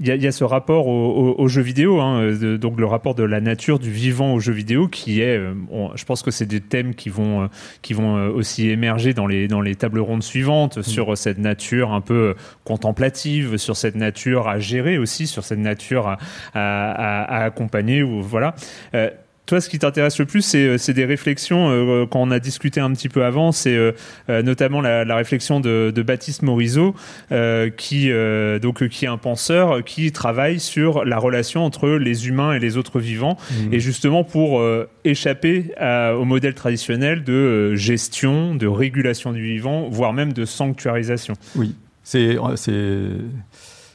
Il 0.00 0.08
y, 0.08 0.10
a, 0.10 0.16
il 0.16 0.22
y 0.24 0.26
a 0.26 0.32
ce 0.32 0.42
rapport 0.42 0.88
au, 0.88 1.34
au, 1.36 1.40
au 1.40 1.46
jeu 1.46 1.62
vidéo, 1.62 2.00
hein, 2.00 2.32
de- 2.32 2.56
donc 2.56 2.80
le 2.80 2.86
rapport 2.86 3.14
de 3.14 3.22
la 3.22 3.40
nature 3.40 3.78
du 3.78 3.92
vivant 3.92 4.34
au 4.34 4.40
jeu 4.40 4.52
vidéo, 4.52 4.88
qui 4.88 5.20
est, 5.20 5.36
euh, 5.38 5.54
on- 5.70 5.94
je 5.94 6.04
pense 6.04 6.22
que 6.22 6.32
c'est 6.32 6.46
des 6.46 6.60
thèmes 6.60 6.96
qui 6.96 7.10
vont, 7.10 7.42
euh, 7.42 7.46
qui 7.80 7.92
vont 7.92 8.14
aussi 8.34 8.70
émerger 8.70 9.14
dans 9.14 9.28
les, 9.28 9.46
dans 9.46 9.60
les 9.60 9.76
tables 9.76 10.00
rondes 10.00 10.24
suivantes 10.24 10.82
sur 10.82 11.16
cette 11.16 11.38
nature 11.38 11.92
un 11.92 12.00
peu 12.00 12.34
contemplative, 12.64 13.56
sur 13.56 13.76
cette 13.76 13.94
nature 13.94 14.48
à 14.48 14.58
gérer 14.58 14.98
aussi, 14.98 15.28
sur 15.28 15.44
cette 15.44 15.60
nature 15.60 16.08
à, 16.08 16.18
à, 16.54 16.90
à- 16.90 17.22
à 17.42 17.44
accompagner, 17.44 18.02
ou 18.02 18.20
voilà. 18.20 18.56
Euh, 18.96 19.10
toi, 19.46 19.60
ce 19.60 19.68
qui 19.68 19.78
t'intéresse 19.78 20.18
le 20.18 20.24
plus, 20.24 20.40
c'est 20.42 20.66
euh, 20.66 20.92
des 20.94 21.04
réflexions, 21.04 21.68
euh, 21.70 22.06
quand 22.06 22.20
on 22.22 22.30
a 22.30 22.38
discuté 22.38 22.80
un 22.80 22.90
petit 22.92 23.08
peu 23.10 23.24
avant, 23.24 23.52
c'est 23.52 23.76
euh, 23.76 23.92
euh, 24.30 24.42
notamment 24.42 24.80
la, 24.80 25.04
la 25.04 25.16
réflexion 25.16 25.60
de, 25.60 25.92
de 25.94 26.02
Baptiste 26.02 26.42
Morisot, 26.42 26.94
euh, 27.30 27.68
qui, 27.68 28.10
euh, 28.10 28.58
donc, 28.58 28.82
euh, 28.82 28.88
qui 28.88 29.04
est 29.04 29.08
un 29.08 29.18
penseur 29.18 29.84
qui 29.84 30.12
travaille 30.12 30.60
sur 30.60 31.04
la 31.04 31.18
relation 31.18 31.64
entre 31.64 31.88
les 31.90 32.26
humains 32.28 32.52
et 32.54 32.58
les 32.58 32.76
autres 32.78 33.00
vivants, 33.00 33.36
et 33.70 33.80
justement 33.80 34.24
pour 34.24 34.60
euh, 34.60 34.88
échapper 35.04 35.72
à- 35.78 36.14
au 36.16 36.24
modèle 36.24 36.54
traditionnel 36.54 37.22
de 37.24 37.32
euh, 37.34 37.76
gestion, 37.76 38.54
de 38.54 38.66
régulation 38.66 39.32
du 39.32 39.42
vivant, 39.42 39.88
voire 39.90 40.12
même 40.14 40.32
de 40.32 40.44
sanctuarisation. 40.44 41.34
Oui, 41.56 41.74
c'est 42.02 42.36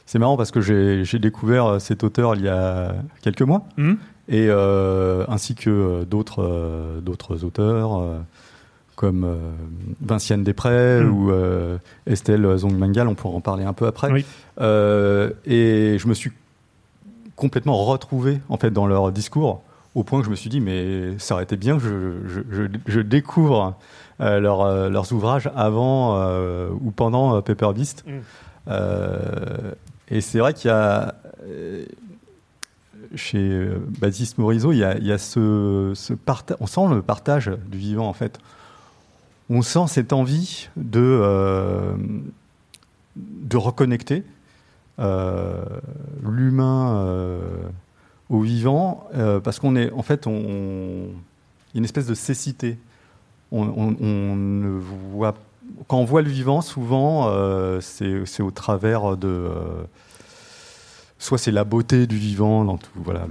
c'est 0.06 0.18
marrant 0.18 0.36
parce 0.36 0.50
que 0.50 0.60
j'ai 0.60 1.18
découvert 1.20 1.80
cet 1.80 2.02
auteur 2.02 2.34
il 2.34 2.42
y 2.42 2.48
a 2.48 2.94
quelques 3.22 3.42
mois. 3.42 3.64
Hmm 3.76 3.94
et 4.30 4.46
euh, 4.48 5.24
ainsi 5.28 5.54
que 5.54 5.68
euh, 5.68 6.04
d'autres 6.04 6.42
euh, 6.42 7.00
d'autres 7.00 7.44
auteurs 7.44 8.00
comme 8.96 9.24
euh, 9.24 9.34
Vinciane 10.02 10.44
Després 10.44 11.00
Mm. 11.02 11.10
ou 11.10 11.30
euh, 11.30 11.78
Estelle 12.06 12.56
Zongmangal, 12.56 13.08
on 13.08 13.14
pourra 13.14 13.34
en 13.36 13.40
parler 13.40 13.64
un 13.64 13.72
peu 13.72 13.86
après. 13.86 14.10
Oui. 14.12 14.24
Euh, 14.60 15.30
et 15.46 15.96
je 15.98 16.06
me 16.06 16.14
suis 16.14 16.32
complètement 17.34 17.76
retrouvé 17.84 18.40
en 18.50 18.56
fait 18.58 18.70
dans 18.70 18.86
leur 18.86 19.10
discours 19.10 19.62
au 19.94 20.04
point 20.04 20.20
que 20.20 20.26
je 20.26 20.30
me 20.30 20.36
suis 20.36 20.50
dit 20.50 20.60
mais 20.60 21.18
ça 21.18 21.34
aurait 21.34 21.44
été 21.44 21.56
bien 21.56 21.78
que 21.78 21.82
je, 21.82 22.28
je, 22.28 22.40
je, 22.50 22.62
je 22.86 23.00
découvre 23.00 23.74
leur, 24.20 24.90
leurs 24.90 25.12
ouvrages 25.12 25.50
avant 25.56 26.20
ou 26.70 26.90
pendant 26.90 27.40
Paper 27.40 27.72
Beast. 27.74 28.04
Mm. 28.06 28.10
Euh, 28.68 29.72
et 30.10 30.20
c'est 30.20 30.38
vrai 30.38 30.52
qu'il 30.52 30.68
y 30.68 30.74
a 30.74 31.14
chez 33.14 33.38
euh, 33.38 33.78
Baptiste 33.98 34.38
Morisot, 34.38 34.72
il 34.72 34.78
y 34.78 34.84
a, 34.84 35.18
ce, 35.18 35.92
ce 35.94 36.12
parta- 36.14 36.56
on 36.60 36.66
sent 36.66 36.88
le 36.90 37.02
partage 37.02 37.50
du 37.70 37.78
vivant 37.78 38.08
en 38.08 38.12
fait. 38.12 38.38
On 39.48 39.62
sent 39.62 39.86
cette 39.88 40.12
envie 40.12 40.68
de, 40.76 41.00
euh, 41.00 41.94
reconnecter 43.52 44.22
euh, 45.00 45.64
l'humain 46.22 47.34
au 48.28 48.40
vivant, 48.42 49.08
parce 49.42 49.58
qu'on 49.58 49.74
est, 49.74 49.90
en 49.90 50.02
fait, 50.02 50.28
on, 50.28 51.08
une 51.74 51.84
espèce 51.84 52.06
de 52.06 52.14
cécité. 52.14 52.78
On, 53.50 53.90
ne 54.36 54.68
voit, 54.68 55.34
quand 55.88 55.98
on 55.98 56.04
voit 56.04 56.22
le 56.22 56.30
vivant, 56.30 56.60
souvent, 56.60 57.28
c'est 57.80 58.42
au 58.42 58.52
travers 58.52 59.16
de, 59.16 59.50
soit 61.20 61.38
c'est 61.38 61.52
la 61.52 61.62
beauté 61.62 62.08
du 62.08 62.16
vivant 62.16 62.64
dans 62.64 62.78
tout, 62.78 62.90
voilà 62.96 63.28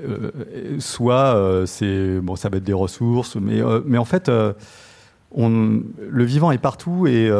euh, 0.00 0.30
soit 0.78 1.34
euh, 1.34 1.64
c'est 1.64 2.20
bon, 2.20 2.36
ça 2.36 2.50
va 2.50 2.58
être 2.58 2.64
des 2.64 2.74
ressources, 2.74 3.36
mais 3.36 3.60
euh, 3.60 3.80
mais 3.86 3.98
en 3.98 4.04
fait, 4.04 4.30
on, 5.32 5.48
le 5.48 6.24
vivant 6.24 6.50
est 6.50 6.58
partout 6.58 7.06
et 7.06 7.30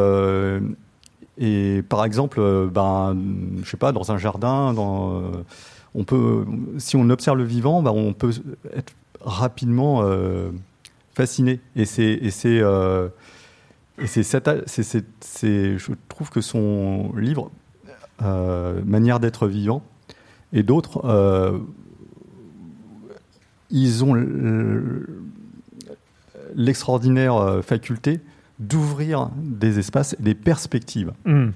et 1.41 1.83
par 1.89 2.05
exemple, 2.05 2.41
ben, 2.73 3.17
je 3.63 3.71
sais 3.71 3.77
pas, 3.77 3.93
dans 3.93 4.11
un 4.11 4.19
jardin, 4.19 4.73
dans, 4.73 5.23
on 5.95 6.05
peut, 6.05 6.45
si 6.79 6.97
on 6.97 7.11
observe 7.11 7.39
le 7.39 7.45
vivant, 7.45 7.81
ben, 7.83 7.93
on 7.93 8.13
peut 8.13 8.33
être 8.75 8.93
rapidement 9.21 10.03
fasciné. 11.15 11.61
Et 11.77 11.85
c'est, 11.85 12.11
et 12.11 12.31
c'est, 12.33 12.59
je 13.99 15.93
trouve 16.09 16.31
que 16.31 16.41
son 16.41 17.13
livre, 17.17 17.53
Manière 18.21 19.21
d'être 19.21 19.47
vivant, 19.47 19.83
et 20.53 20.63
d'autres, 20.63 21.05
euh, 21.05 21.59
ils 23.71 24.05
ont 24.05 24.15
l'extraordinaire 26.55 27.37
euh, 27.37 27.63
faculté 27.63 28.21
d'ouvrir 28.59 29.31
des 29.37 29.79
espaces, 29.79 30.17
des 30.19 30.35
perspectives. 30.35 31.13
Hmm. 31.25 31.51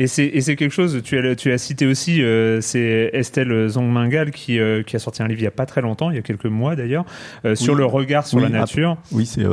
Et 0.00 0.06
c'est 0.06 0.54
quelque 0.54 0.70
chose, 0.72 1.00
tu 1.02 1.18
as, 1.18 1.34
tu 1.34 1.50
as 1.50 1.58
cité 1.58 1.84
aussi, 1.86 2.22
euh, 2.22 2.60
c'est 2.60 3.10
Estelle 3.12 3.68
Zongmangal 3.68 4.30
qui, 4.30 4.60
euh, 4.60 4.84
qui 4.84 4.94
a 4.94 5.00
sorti 5.00 5.24
un 5.24 5.26
livre 5.26 5.40
il 5.40 5.42
n'y 5.42 5.48
a 5.48 5.52
pas 5.52 5.66
très 5.66 5.80
longtemps, 5.80 6.10
il 6.10 6.16
y 6.16 6.18
a 6.20 6.22
quelques 6.22 6.44
mois 6.46 6.76
d'ailleurs, 6.76 7.04
euh, 7.44 7.56
sur 7.56 7.74
le 7.74 7.84
regard 7.84 8.24
sur 8.24 8.36
Oui, 8.38 8.44
la 8.44 8.48
nature. 8.60 8.96
Oui, 9.10 9.26
c'est 9.26 9.44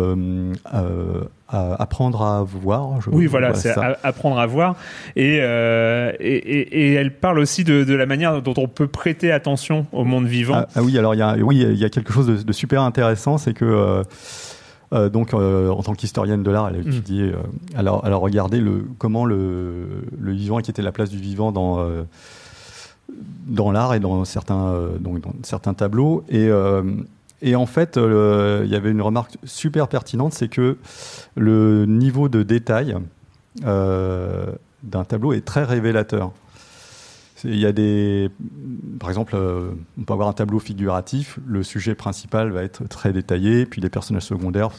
apprendre 1.50 2.22
à 2.24 2.44
voir. 2.44 3.02
je- 3.02 3.10
Oui, 3.10 3.26
voilà, 3.28 3.54
c'est 3.54 3.74
apprendre 4.04 4.40
à 4.40 4.46
voir. 4.46 4.76
Et, 5.16 5.40
euh, 5.42 6.12
et, 6.20 6.36
et- 6.36 6.92
et 6.92 6.94
elle 6.94 7.12
parle 7.12 7.40
aussi 7.40 7.64
de, 7.64 7.84
de 7.84 7.94
la 7.96 8.06
manière 8.06 8.42
dont 8.42 8.54
on 8.58 8.68
peut 8.68 8.88
prêter 8.88 9.32
attention 9.32 9.86
au 9.92 10.04
monde 10.04 10.26
vivant. 10.28 10.56
Ah, 10.58 10.68
ah 10.76 10.84
oui, 10.84 10.98
alors 10.98 11.16
il 11.16 11.20
y 11.20 11.22
a, 11.24 11.36
oui, 11.38 11.58
il 11.62 11.78
y 11.78 11.86
a 11.86 11.90
quelque 11.90 12.12
chose 12.14 12.28
de, 12.28 12.44
de 12.44 12.52
super 12.54 12.82
intéressant, 12.82 13.38
c'est 13.38 13.54
que 13.54 13.66
euh, 13.66 14.04
euh, 14.94 15.10
donc 15.10 15.34
euh, 15.34 15.70
en 15.70 15.82
tant 15.84 15.94
qu'historienne 15.94 16.44
de 16.44 16.52
l'art, 16.52 16.70
elle 16.70 16.76
a 16.76 16.84
Mm. 16.84 16.88
étudié, 16.88 17.24
euh, 17.24 17.38
elle, 17.78 17.88
a, 17.88 18.02
elle 18.04 18.14
a 18.14 18.18
regardé 18.18 18.60
le, 18.60 18.86
comment 18.98 19.26
le, 19.26 19.88
le 20.20 20.32
vivant, 20.32 20.60
qui 20.60 20.70
était 20.72 20.82
la 20.82 20.92
place 20.92 21.10
du 21.10 21.18
vivant 21.18 21.52
dans 21.52 21.80
euh, 21.80 22.04
dans 23.48 23.72
l'art 23.72 23.94
et 23.94 24.00
dans 24.00 24.26
certains 24.26 24.74
donc 25.00 25.22
dans 25.22 25.34
certains 25.44 25.74
tableaux 25.74 26.24
et 26.30 26.50
et 27.42 27.56
en 27.56 27.66
fait, 27.68 27.98
il 27.98 28.68
y 28.70 28.76
avait 28.76 28.90
une 28.92 29.02
remarque 29.02 29.38
super 29.44 29.88
pertinente, 29.88 30.34
c'est 30.34 30.48
que 30.48 30.78
le 31.36 31.86
niveau 31.86 32.30
de 32.30 32.42
détail 32.44 32.96
d'un 33.62 35.04
tableau 35.08 35.34
est 35.34 35.46
très 35.46 35.64
révélateur. 35.64 36.32
Il 37.44 37.60
y 37.60 37.66
a 37.66 37.74
des, 37.74 38.30
par 39.00 39.10
exemple, 39.10 39.36
euh, 39.36 39.72
on 40.00 40.04
peut 40.04 40.14
avoir 40.14 40.30
un 40.30 40.34
tableau 40.34 40.60
figuratif. 40.60 41.38
Le 41.46 41.64
sujet 41.64 41.94
principal 41.94 42.52
va 42.52 42.64
être 42.64 42.88
très 42.88 43.12
détaillé, 43.12 43.66
puis 43.66 43.82
les 43.82 43.90
personnages 43.90 44.24
secondaires 44.24 44.70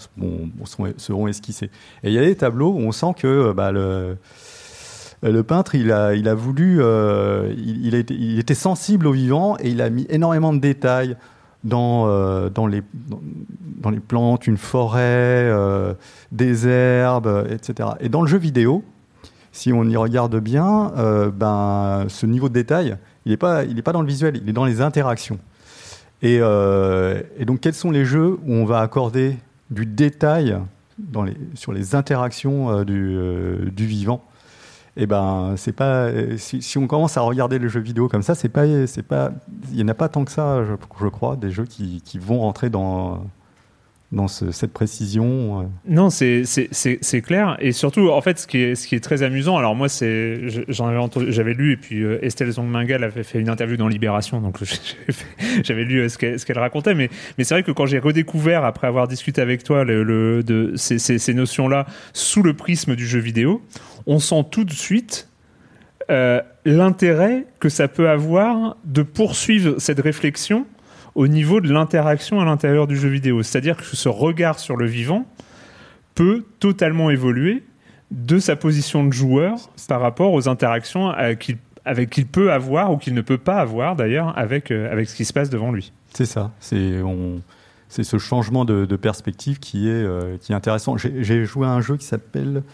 seront, 0.96 1.28
esquissés. 1.28 1.70
Et 2.02 2.08
il 2.08 2.14
y 2.14 2.18
a 2.18 2.22
des 2.22 2.36
tableaux 2.36 2.72
où 2.72 2.78
on 2.78 2.92
sent 2.92 3.12
que 3.18 3.26
euh, 3.26 3.52
bah, 3.52 3.72
le, 3.72 5.42
peintre, 5.42 5.74
il 5.74 5.92
a, 5.92 6.14
il 6.14 6.28
a 6.28 6.34
voulu, 6.34 6.78
euh, 6.80 7.52
il, 7.58 7.94
était 7.94 8.54
sensible 8.54 9.06
au 9.06 9.12
vivant 9.12 9.58
et 9.60 9.68
il 9.68 9.82
a 9.82 9.90
mis 9.90 10.06
énormément 10.08 10.54
de 10.54 10.58
détails 10.58 11.16
dans, 11.62 12.06
les, 12.68 12.82
plantes, 14.00 14.46
une 14.46 14.56
forêt, 14.56 15.52
des 16.32 16.66
herbes, 16.66 17.46
etc. 17.50 17.90
Et 18.00 18.08
dans 18.08 18.22
le 18.22 18.28
jeu 18.28 18.38
vidéo, 18.38 18.82
si 19.56 19.72
on 19.72 19.84
y 19.84 19.96
regarde 19.96 20.38
bien, 20.38 20.92
euh, 20.98 21.30
ben, 21.30 22.04
ce 22.08 22.26
niveau 22.26 22.48
de 22.48 22.54
détail, 22.54 22.98
il 23.24 23.30
n'est 23.30 23.36
pas, 23.38 23.64
pas 23.84 23.92
dans 23.92 24.02
le 24.02 24.06
visuel, 24.06 24.38
il 24.42 24.48
est 24.48 24.52
dans 24.52 24.66
les 24.66 24.82
interactions. 24.82 25.38
Et, 26.20 26.38
euh, 26.40 27.22
et 27.38 27.46
donc, 27.46 27.60
quels 27.60 27.74
sont 27.74 27.90
les 27.90 28.04
jeux 28.04 28.38
où 28.44 28.52
on 28.52 28.66
va 28.66 28.80
accorder 28.80 29.36
du 29.70 29.86
détail 29.86 30.58
sur 31.54 31.72
les 31.72 31.94
interactions 31.94 32.70
euh, 32.70 32.84
du, 32.84 33.86
vivant? 33.86 34.22
Et 34.98 35.06
ben, 35.06 35.54
c'est 35.56 35.72
pas. 35.72 36.10
Si, 36.36 36.76
on 36.76 36.86
commence 36.86 37.16
à 37.16 37.22
regarder 37.22 37.58
les 37.58 37.68
jeux 37.70 37.80
vidéo 37.80 38.08
comme 38.08 38.22
ça, 38.22 38.34
c'est 38.34 38.48
pas, 38.50 38.64
c'est 38.86 39.02
pas. 39.02 39.30
Il 39.72 39.80
y 39.80 39.82
en 39.82 39.88
a 39.88 39.94
pas 39.94 40.08
tant 40.10 40.24
que 40.24 40.32
ça, 40.32 40.64
je, 40.64 41.08
crois, 41.08 41.36
des 41.36 41.50
jeux 41.50 41.66
qui 41.66 42.18
vont 42.18 42.40
rentrer 42.40 42.68
dans 42.68 43.24
dans 44.12 44.28
ce- 44.28 44.52
cette 44.52 44.72
précision. 44.72 45.62
euh. 45.62 45.64
Non, 45.88 46.10
c'est 46.10 46.42
clair. 47.22 47.56
Et 47.60 47.72
surtout, 47.72 48.10
en 48.10 48.20
fait, 48.20 48.38
ce 48.38 48.46
qui 48.46 48.58
est, 48.58 48.74
ce 48.76 48.86
qui 48.86 48.94
est 48.94 49.00
très 49.00 49.22
amusant, 49.24 49.56
alors 49.56 49.74
moi, 49.74 49.88
j'avais 49.88 51.54
lu, 51.54 51.72
et 51.72 51.76
puis 51.76 52.02
euh, 52.02 52.18
Estelle 52.24 52.50
Zongmangal 52.52 53.02
avait 53.04 53.24
fait 53.24 53.40
une 53.40 53.48
interview 53.48 53.76
dans 53.76 53.88
Libération, 53.88 54.40
donc 54.40 54.58
j'avais 55.64 55.84
lu 55.84 56.00
euh, 56.00 56.08
ce 56.08 56.16
qu'elle 56.44 56.58
racontait. 56.58 56.94
Mais, 56.94 57.10
mais 57.36 57.44
c'est 57.44 57.54
vrai 57.54 57.62
que 57.64 57.72
quand 57.72 57.86
j'ai 57.86 57.98
redécouvert, 57.98 58.64
après 58.64 58.86
avoir 58.86 59.08
discuté 59.08 59.40
avec 59.40 59.64
toi, 59.64 59.84
le, 59.84 60.42
de, 60.42 60.72
ces, 60.76 60.98
ces- 60.98 61.18
ces 61.18 61.34
notions-là 61.34 61.86
sous 62.12 62.42
le 62.42 62.54
prisme 62.54 62.94
du 62.94 63.06
jeu 63.06 63.18
vidéo, 63.18 63.60
on 64.06 64.18
sent 64.20 64.44
tout 64.50 64.64
de 64.64 64.72
suite 64.72 65.28
l'intérêt 66.64 67.46
que 67.58 67.68
ça 67.68 67.88
peut 67.88 68.08
avoir 68.08 68.76
de 68.84 69.02
poursuivre 69.02 69.74
cette 69.78 69.98
réflexion 70.00 70.64
au 71.16 71.26
niveau 71.26 71.60
de 71.60 71.72
l'interaction 71.72 72.40
à 72.40 72.44
l'intérieur 72.44 72.86
du 72.86 72.96
jeu 72.96 73.08
vidéo. 73.08 73.42
C'est-à-dire 73.42 73.76
que 73.76 73.84
ce 73.84 74.08
regard 74.08 74.60
sur 74.60 74.76
le 74.76 74.86
vivant 74.86 75.26
peut 76.14 76.44
totalement 76.60 77.10
évoluer 77.10 77.64
de 78.12 78.38
sa 78.38 78.54
position 78.54 79.04
de 79.04 79.12
joueur 79.12 79.56
par 79.88 80.00
rapport 80.00 80.32
aux 80.32 80.48
interactions 80.48 81.12
qu'il 81.40 81.58
avec 81.86 82.10
qu'il 82.10 82.26
peut 82.26 82.52
avoir 82.52 82.92
ou 82.92 82.98
qu'il 82.98 83.14
ne 83.14 83.20
peut 83.20 83.38
pas 83.38 83.58
avoir 83.58 83.96
d'ailleurs 83.96 84.36
avec, 84.36 84.70
euh, 84.70 84.92
avec 84.92 85.08
ce 85.08 85.14
qui 85.14 85.24
se 85.24 85.32
passe 85.32 85.50
devant 85.50 85.70
lui. 85.70 85.92
C'est 86.12 86.26
ça. 86.26 86.50
C'est 86.58 87.00
on 87.00 87.40
c'est 87.88 88.02
ce 88.02 88.18
changement 88.18 88.64
de, 88.64 88.84
perspective 88.96 89.60
qui 89.60 89.88
est, 89.88 89.92
euh, 89.92 90.36
qui 90.38 90.50
est 90.50 90.54
intéressant. 90.56 90.96
J'ai 90.96 91.44
joué 91.44 91.68
à 91.68 91.70
un 91.70 91.80
jeu 91.80 91.96
qui 91.96 92.04
s'appelle. 92.04 92.64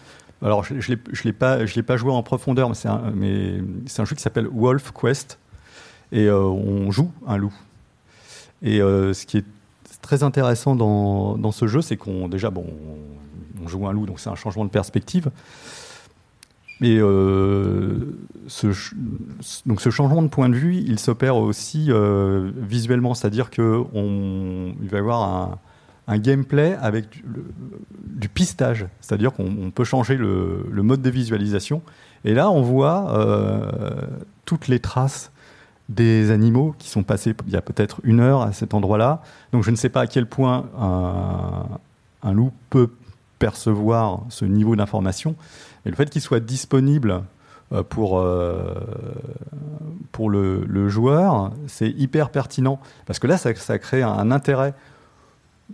Alors, 0.41 0.63
je 0.63 0.73
ne 0.73 1.23
l'ai 1.23 1.33
pas, 1.33 1.59
pas 1.85 1.97
joué 1.97 2.11
en 2.11 2.23
profondeur, 2.23 2.67
mais 2.67 2.75
c'est 2.75 2.89
un, 2.89 3.13
un, 3.13 4.05
jeu 4.05 4.15
qui 4.15 4.23
s'appelle 4.23 4.47
Wolf 4.51 4.91
Quest. 4.91 5.37
Et 6.11 6.25
euh, 6.25 6.39
on 6.39 6.91
joue 6.91 7.11
un 7.27 7.37
loup. 7.37 7.53
Et 8.63 8.79
ce 8.79 9.25
qui 9.25 9.37
est 9.37 9.45
très 10.01 10.23
intéressant 10.23 10.75
dans, 10.75 11.51
ce 11.51 11.67
jeu, 11.67 11.81
c'est 11.81 11.97
qu'on 11.97 12.27
déjà, 12.27 12.49
bon, 12.49 12.65
on 13.63 13.67
joue 13.67 13.87
un 13.87 13.93
loup, 13.93 14.05
donc 14.05 14.19
c'est 14.19 14.29
un 14.29 14.35
changement 14.35 14.65
de 14.65 14.69
perspective. 14.69 15.29
Et 16.81 16.97
euh, 16.99 18.17
ce, 18.47 18.67
donc 19.65 19.79
ce 19.79 19.89
changement 19.89 20.21
de 20.21 20.27
point 20.27 20.49
de 20.49 20.55
vue, 20.55 20.75
il 20.75 20.99
s'opère 20.99 21.37
aussi 21.37 21.87
euh, 21.89 22.51
visuellement, 22.57 23.13
c'est-à-dire 23.13 23.49
qu'il 23.49 23.63
va 23.63 24.97
y 24.97 24.99
avoir 24.99 25.59
un, 26.07 26.17
gameplay 26.17 26.75
avec 26.81 27.23
du, 28.03 28.27
pistage, 28.27 28.85
c'est-à-dire 28.99 29.31
qu'on 29.31 29.71
peut 29.73 29.85
changer 29.85 30.17
le, 30.17 30.65
mode 30.71 31.01
de 31.01 31.09
visualisation. 31.09 31.81
Et 32.25 32.33
là, 32.33 32.49
on 32.49 32.61
voit 32.61 33.17
euh, 33.17 33.71
toutes 34.43 34.67
les 34.67 34.79
traces 34.79 35.31
des 35.89 36.31
animaux 36.31 36.73
qui 36.79 36.89
sont 36.89 37.03
passés 37.03 37.35
il 37.45 37.53
y 37.53 37.57
a 37.57 37.61
peut-être 37.61 37.99
une 38.03 38.19
heure 38.19 38.41
à 38.41 38.53
cet 38.53 38.73
endroit-là. 38.73 39.21
Donc 39.51 39.63
je 39.63 39.71
ne 39.71 39.75
sais 39.75 39.89
pas 39.89 40.01
à 40.01 40.07
quel 40.07 40.25
point 40.25 40.65
un 42.23 42.33
loup 42.33 42.51
peut 42.69 42.89
percevoir 43.39 44.21
ce 44.29 44.45
niveau 44.45 44.75
d'information. 44.75 45.35
Et 45.85 45.89
le 45.89 45.95
fait 45.95 46.09
qu'il 46.09 46.21
soit 46.21 46.39
disponible 46.39 47.23
euh, 47.73 47.83
pour, 47.83 48.19
euh, 48.19 48.75
pour 50.11 50.29
le, 50.29 50.87
joueur, 50.89 51.51
c'est 51.67 51.89
hyper 51.89 52.29
pertinent. 52.29 52.79
Parce 53.05 53.19
que 53.19 53.27
là, 53.27 53.37
ça, 53.37 53.79
crée 53.79 54.01
un 54.01 54.31
intérêt, 54.31 54.73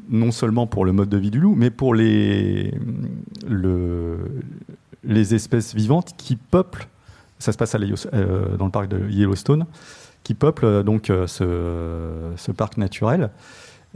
non 0.09 0.31
seulement 0.31 0.65
pour 0.65 0.85
le 0.85 0.93
mode 0.93 1.09
de 1.09 1.17
vie 1.17 1.31
du 1.31 1.39
loup, 1.39 1.55
mais 1.55 1.69
pour 1.69 1.93
les, 1.93 2.73
le, 3.47 4.17
les 5.03 5.35
espèces 5.35 5.75
vivantes 5.75 6.13
qui 6.17 6.35
peuplent, 6.35 6.87
ça 7.37 7.51
se 7.51 7.57
passe 7.57 7.75
euh, 7.75 8.57
dans 8.57 8.65
le 8.65 8.71
parc 8.71 8.87
de 8.87 9.09
Yellowstone, 9.09 9.65
qui 10.29 10.35
peuplent 10.35 10.83
donc 10.83 11.07
ce, 11.07 12.31
ce 12.35 12.51
parc 12.51 12.77
naturel. 12.77 13.31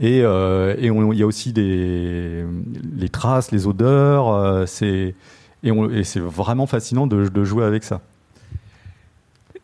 Et, 0.00 0.18
et 0.18 0.86
il 0.88 1.14
y 1.14 1.22
a 1.22 1.26
aussi 1.26 1.52
des, 1.52 2.44
les 2.96 3.08
traces, 3.08 3.52
les 3.52 3.68
odeurs. 3.68 4.66
c'est 4.66 5.14
et, 5.64 6.04
c'est 6.04 6.20
vraiment 6.20 6.66
fascinant 6.66 7.06
de, 7.06 7.44
jouer 7.44 7.64
avec 7.64 7.84
ça. 7.84 8.00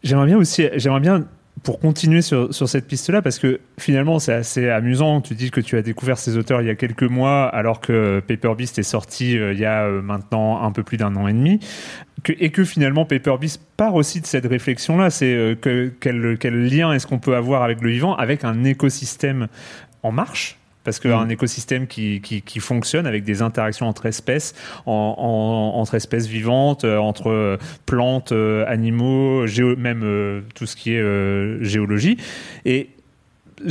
J'aimerais 0.03 0.27
bien 0.27 0.39
aussi, 0.39 0.69
j'aimerais 0.77 1.01
bien 1.01 1.27
pour 1.63 1.79
continuer 1.79 2.23
sur, 2.23 2.55
cette 2.55 2.87
piste-là, 2.87 3.21
parce 3.21 3.39
que 3.39 3.61
finalement 3.79 4.19
c'est 4.19 4.33
assez 4.33 4.71
amusant. 4.71 5.21
Tu 5.21 5.35
dis 5.35 5.51
que 5.51 5.61
tu 5.61 5.77
as 5.77 5.83
découvert 5.83 6.17
ces 6.17 6.39
auteurs 6.39 6.63
il 6.63 6.69
y 6.69 6.71
a 6.71 6.75
quelques 6.75 7.03
mois, 7.03 7.45
alors 7.49 7.81
que 7.81 8.23
Paper 8.27 8.55
Beast 8.57 8.79
est 8.79 8.83
sorti 8.83 9.37
euh, 9.37 9.53
il 9.53 9.59
y 9.59 9.67
a 9.67 9.85
euh, 9.85 10.01
maintenant 10.01 10.63
un 10.63 10.73
peu 10.73 10.83
plus 10.83 10.97
d'un 10.97 11.15
an 11.17 11.29
et 11.29 11.35
demi. 11.35 11.61
Que, 12.23 12.33
et 12.39 12.51
que 12.51 12.65
finalement 12.65 13.05
Paper 13.05 13.37
Beast 13.41 13.63
part 13.77 13.95
aussi 13.95 14.21
de 14.21 14.27
cette 14.27 14.47
réflexion-là. 14.47 15.11
C'est 15.11 15.33
euh, 15.33 15.55
que, 15.55 15.93
quel, 16.01 16.37
quel 16.39 16.67
lien 16.69 16.93
est-ce 16.93 17.07
qu'on 17.07 17.19
peut 17.19 17.37
avoir 17.37 17.63
avec 17.63 17.81
le 17.81 17.91
vivant, 17.91 18.15
avec 18.17 18.45
un 18.45 18.65
écosystème 18.65 19.49
en 20.03 20.13
marche? 20.13 20.59
Parce 20.83 20.99
qu'un 20.99 21.27
mm. 21.27 21.31
écosystème 21.31 21.87
qui, 21.87 22.21
qui, 22.21 22.61
fonctionne 22.61 23.07
avec 23.07 23.23
des 23.25 23.43
interactions 23.43 23.87
entre 23.87 24.07
espèces, 24.07 24.55
entre 24.87 25.95
espèces 25.95 26.27
vivantes, 26.27 26.85
euh, 26.85 26.97
entre 26.97 27.31
euh, 27.31 27.59
plantes, 27.85 28.33
animaux, 28.67 29.45
même 29.77 30.43
tout 30.55 30.67
ce 30.67 30.77
qui 30.77 30.95
est 30.95 31.63
géologie. 31.63 32.17
Et 32.65 32.91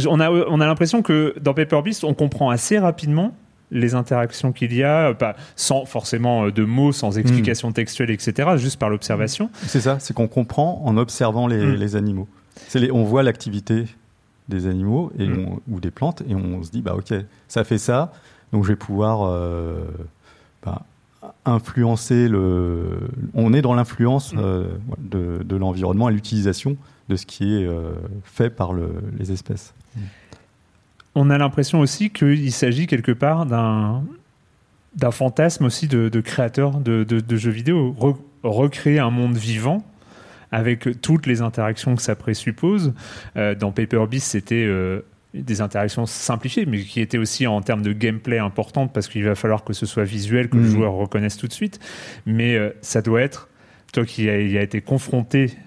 on 0.07 0.19
a, 0.19 0.29
on 0.29 0.59
a 0.61 0.67
l'impression 0.67 1.01
que 1.01 1.33
dans 1.41 1.53
Paper 1.53 1.81
Beast, 1.81 2.03
on 2.03 2.13
comprend 2.13 2.51
assez 2.51 2.77
rapidement 2.77 3.33
les 3.71 3.95
interactions 3.95 4.51
qu'il 4.51 4.73
y 4.73 4.83
a, 4.83 5.13
pas, 5.13 5.35
sans 5.55 5.85
forcément 5.85 6.49
de 6.49 6.63
mots, 6.63 6.91
sans 6.91 7.17
explication 7.17 7.71
textuelle, 7.71 8.11
etc., 8.11 8.49
juste 8.57 8.79
par 8.79 8.89
l'observation. 8.89 9.49
C'est 9.67 9.81
ça, 9.81 9.99
c'est 9.99 10.13
qu'on 10.13 10.27
comprend 10.27 10.81
en 10.85 10.97
observant 10.97 11.47
les, 11.47 11.63
mm. 11.63 11.75
les 11.75 11.95
animaux. 11.95 12.27
Les, 12.73 12.91
on 12.91 13.03
voit 13.03 13.23
l'activité 13.23 13.85
des 14.49 14.67
animaux 14.67 15.11
et 15.17 15.27
mm. 15.27 15.59
ou 15.69 15.79
des 15.79 15.91
plantes 15.91 16.23
et 16.27 16.35
on 16.35 16.63
se 16.63 16.71
dit 16.71 16.81
bah 16.81 16.95
ok 16.95 17.13
ça 17.47 17.63
fait 17.63 17.77
ça 17.77 18.11
donc 18.51 18.63
je 18.63 18.69
vais 18.69 18.75
pouvoir 18.75 19.21
euh, 19.23 19.85
bah, 20.65 20.81
influencer 21.45 22.27
le 22.27 23.09
on 23.35 23.53
est 23.53 23.61
dans 23.61 23.75
l'influence 23.75 24.33
mm. 24.33 24.39
euh, 24.39 24.63
de, 24.97 25.43
de 25.43 25.55
l'environnement 25.55 26.09
et 26.09 26.13
l'utilisation 26.13 26.75
de 27.09 27.15
ce 27.15 27.25
qui 27.25 27.55
est 27.55 27.65
euh, 27.65 27.93
fait 28.23 28.51
par 28.51 28.71
le, 28.71 28.91
les 29.17 29.31
espèces. 29.31 29.73
On 31.21 31.29
a 31.29 31.37
l'impression 31.37 31.81
aussi 31.81 32.11
qu'il 32.11 32.53
s'agit 32.53 32.87
quelque 32.87 33.11
part 33.11 33.45
d'un 33.45 34.03
d'un 34.95 35.11
fantasme 35.11 35.65
aussi 35.65 35.89
de, 35.89 36.07
de 36.07 36.21
créateur 36.21 36.79
de, 36.79 37.03
de, 37.03 37.35
jeux 37.35 37.51
vidéo, 37.51 37.93
recréer 38.41 38.99
un 38.99 39.09
monde 39.09 39.35
vivant 39.35 39.83
avec 40.53 41.01
toutes 41.01 41.27
les 41.27 41.41
interactions 41.41 41.97
que 41.97 42.01
ça 42.01 42.15
présuppose. 42.15 42.93
Euh, 43.35 43.53
dans 43.53 43.73
Paper 43.73 44.05
Beast, 44.09 44.27
c'était 44.27 44.63
euh, 44.65 45.01
des 45.33 45.59
interactions 45.59 46.05
simplifiées, 46.05 46.65
mais 46.65 46.79
qui 46.79 47.01
étaient 47.01 47.17
aussi 47.17 47.45
en 47.47 47.61
termes 47.61 47.81
de 47.81 47.91
gameplay 47.91 48.39
importantes 48.39 48.93
parce 48.93 49.09
qu'il 49.09 49.25
va 49.25 49.35
falloir 49.35 49.65
que 49.65 49.73
ce 49.73 49.85
soit 49.85 50.05
visuel, 50.05 50.47
que 50.47 50.55
le 50.55 50.63
mm. 50.63 50.71
joueur 50.71 50.93
reconnaisse 50.93 51.35
tout 51.35 51.47
de 51.47 51.53
suite. 51.53 51.81
Mais 52.25 52.55
euh, 52.55 52.69
ça 52.81 53.01
doit 53.01 53.21
être, 53.21 53.49
toi 53.91 54.05
qui 54.05 54.25
y 54.25 54.29
a 54.29 54.61
été 54.61 54.81
confronté 54.81 55.57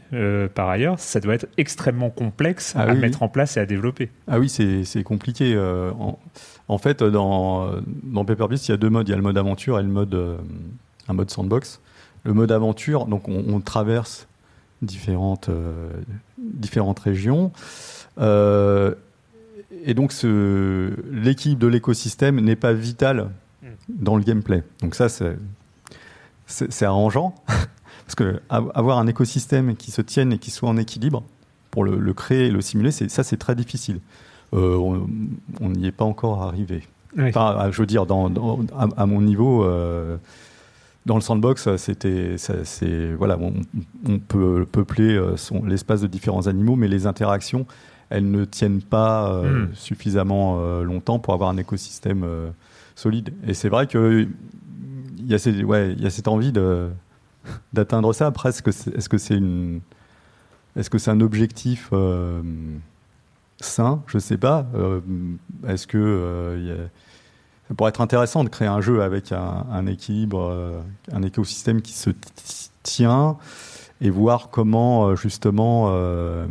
par 0.54 0.68
ailleurs, 0.68 0.98
ça 0.98 1.20
doit 1.20 1.34
être 1.34 1.48
extrêmement 1.56 2.10
complexe 2.10 2.74
ah 2.76 2.82
à 2.82 2.94
mettre 2.94 3.22
en 3.22 3.28
place 3.28 3.56
et 3.56 3.60
à 3.60 3.66
développer. 3.66 4.10
Ah 4.28 4.38
oui, 4.38 4.50
c'est 4.50 5.02
compliqué. 5.02 5.58
En, 6.68 6.78
fait, 6.78 7.02
dans, 7.02 7.80
dans 8.02 8.24
Paper 8.24 8.48
Beast, 8.48 8.68
il 8.68 8.72
y 8.72 8.74
a 8.74 8.76
deux 8.76 8.90
modes. 8.90 9.08
Il 9.08 9.12
y 9.12 9.14
a 9.14 9.16
le 9.16 9.22
mode 9.22 9.38
aventure 9.38 9.80
et 9.80 9.82
le 9.82 9.88
mode, 9.88 10.38
un 11.08 11.12
mode 11.14 11.30
sandbox. 11.30 11.80
Le 12.24 12.34
mode 12.34 12.52
aventure, 12.52 13.06
donc 13.06 13.28
on, 13.28 13.42
on 13.48 13.60
traverse 13.60 14.28
différentes, 14.82 15.48
euh, 15.48 15.90
différentes 16.38 16.98
régions. 16.98 17.52
Euh, 18.18 18.94
et 19.84 19.94
donc 19.94 20.12
l'équilibre 20.22 21.60
de 21.60 21.66
l'écosystème 21.66 22.40
n'est 22.40 22.56
pas 22.56 22.74
vital 22.74 23.30
hmm. 23.62 23.66
dans 23.88 24.16
le 24.16 24.22
gameplay. 24.22 24.62
Donc 24.80 24.94
ça, 24.94 25.08
c'est 26.46 26.84
arrangeant, 26.84 27.34
parce 28.14 28.32
que 28.32 28.40
avoir 28.50 28.98
un 28.98 29.06
écosystème 29.06 29.76
qui 29.76 29.90
se 29.90 30.02
tienne 30.02 30.32
et 30.32 30.38
qui 30.38 30.50
soit 30.50 30.68
en 30.68 30.76
équilibre, 30.76 31.24
pour 31.70 31.84
le, 31.84 32.12
créer 32.12 32.46
et 32.46 32.50
le 32.50 32.60
simuler, 32.60 32.90
ça 32.90 33.22
c'est 33.22 33.38
très 33.38 33.54
difficile. 33.54 34.00
Euh, 34.54 34.76
on 35.60 35.70
n'y 35.70 35.86
est 35.86 35.92
pas 35.92 36.04
encore 36.04 36.42
arrivé. 36.42 36.82
Enfin, 37.18 37.70
je 37.70 37.78
veux 37.78 37.86
dire, 37.86 38.04
dans, 38.06 38.30
à, 38.76 39.06
mon 39.06 39.22
niveau, 39.22 39.64
dans 41.06 41.16
le 41.16 41.20
sandbox, 41.20 41.76
c'était, 41.76 42.36
c'est, 42.38 43.12
voilà, 43.14 43.36
on, 44.06 44.18
peut 44.18 44.64
peupler 44.70 45.16
euh, 45.16 45.34
l'espace 45.66 46.00
de 46.00 46.06
différents 46.06 46.46
animaux, 46.46 46.76
mais 46.76 46.86
les 46.86 47.06
interactions, 47.06 47.66
elles 48.08 48.30
ne 48.30 48.44
tiennent 48.44 48.82
pas 48.82 49.32
euh, 49.32 49.66
hmm. 49.66 49.74
suffisamment 49.74 50.58
euh, 50.60 50.84
longtemps 50.84 51.18
pour 51.18 51.34
avoir 51.34 51.50
un 51.50 51.56
écosystème 51.56 52.24
solide. 52.94 53.32
Et 53.46 53.54
c'est 53.54 53.68
vrai 53.68 53.86
que 53.86 54.28
il 55.18 55.26
y 55.26 55.34
a 55.34 55.38
cette, 55.38 55.62
ouais, 55.62 55.92
il 55.92 56.02
y 56.02 56.06
a 56.06 56.10
cette 56.10 56.28
envie 56.28 56.52
de 56.52 56.88
d'atteindre 57.72 58.12
ça. 58.12 58.26
Après, 58.26 58.50
est-ce 58.50 58.62
que 58.62 59.18
c'est, 59.18 61.10
un 61.10 61.20
objectif 61.20 61.92
sain? 63.60 64.02
Je 64.06 64.18
sais 64.18 64.38
pas. 64.38 64.66
est-ce 65.66 65.86
que 65.86 66.78
a 66.78 66.88
ça 67.68 67.74
pourrait 67.74 67.90
être 67.90 68.00
intéressant 68.00 68.44
de 68.44 68.48
créer 68.48 68.68
un 68.68 68.80
jeu 68.80 69.02
avec 69.02 69.32
un, 69.32 69.86
équilibre, 69.86 70.40
euh, 70.40 70.80
un 71.12 71.22
écosystème 71.22 71.80
qui 71.80 71.92
se 71.92 72.10
tient 72.82 73.38
et 74.00 74.10
voir 74.10 74.50
comment 74.50 75.06
euh, 75.06 75.16
justement 75.16 75.86
euh, 75.88 76.46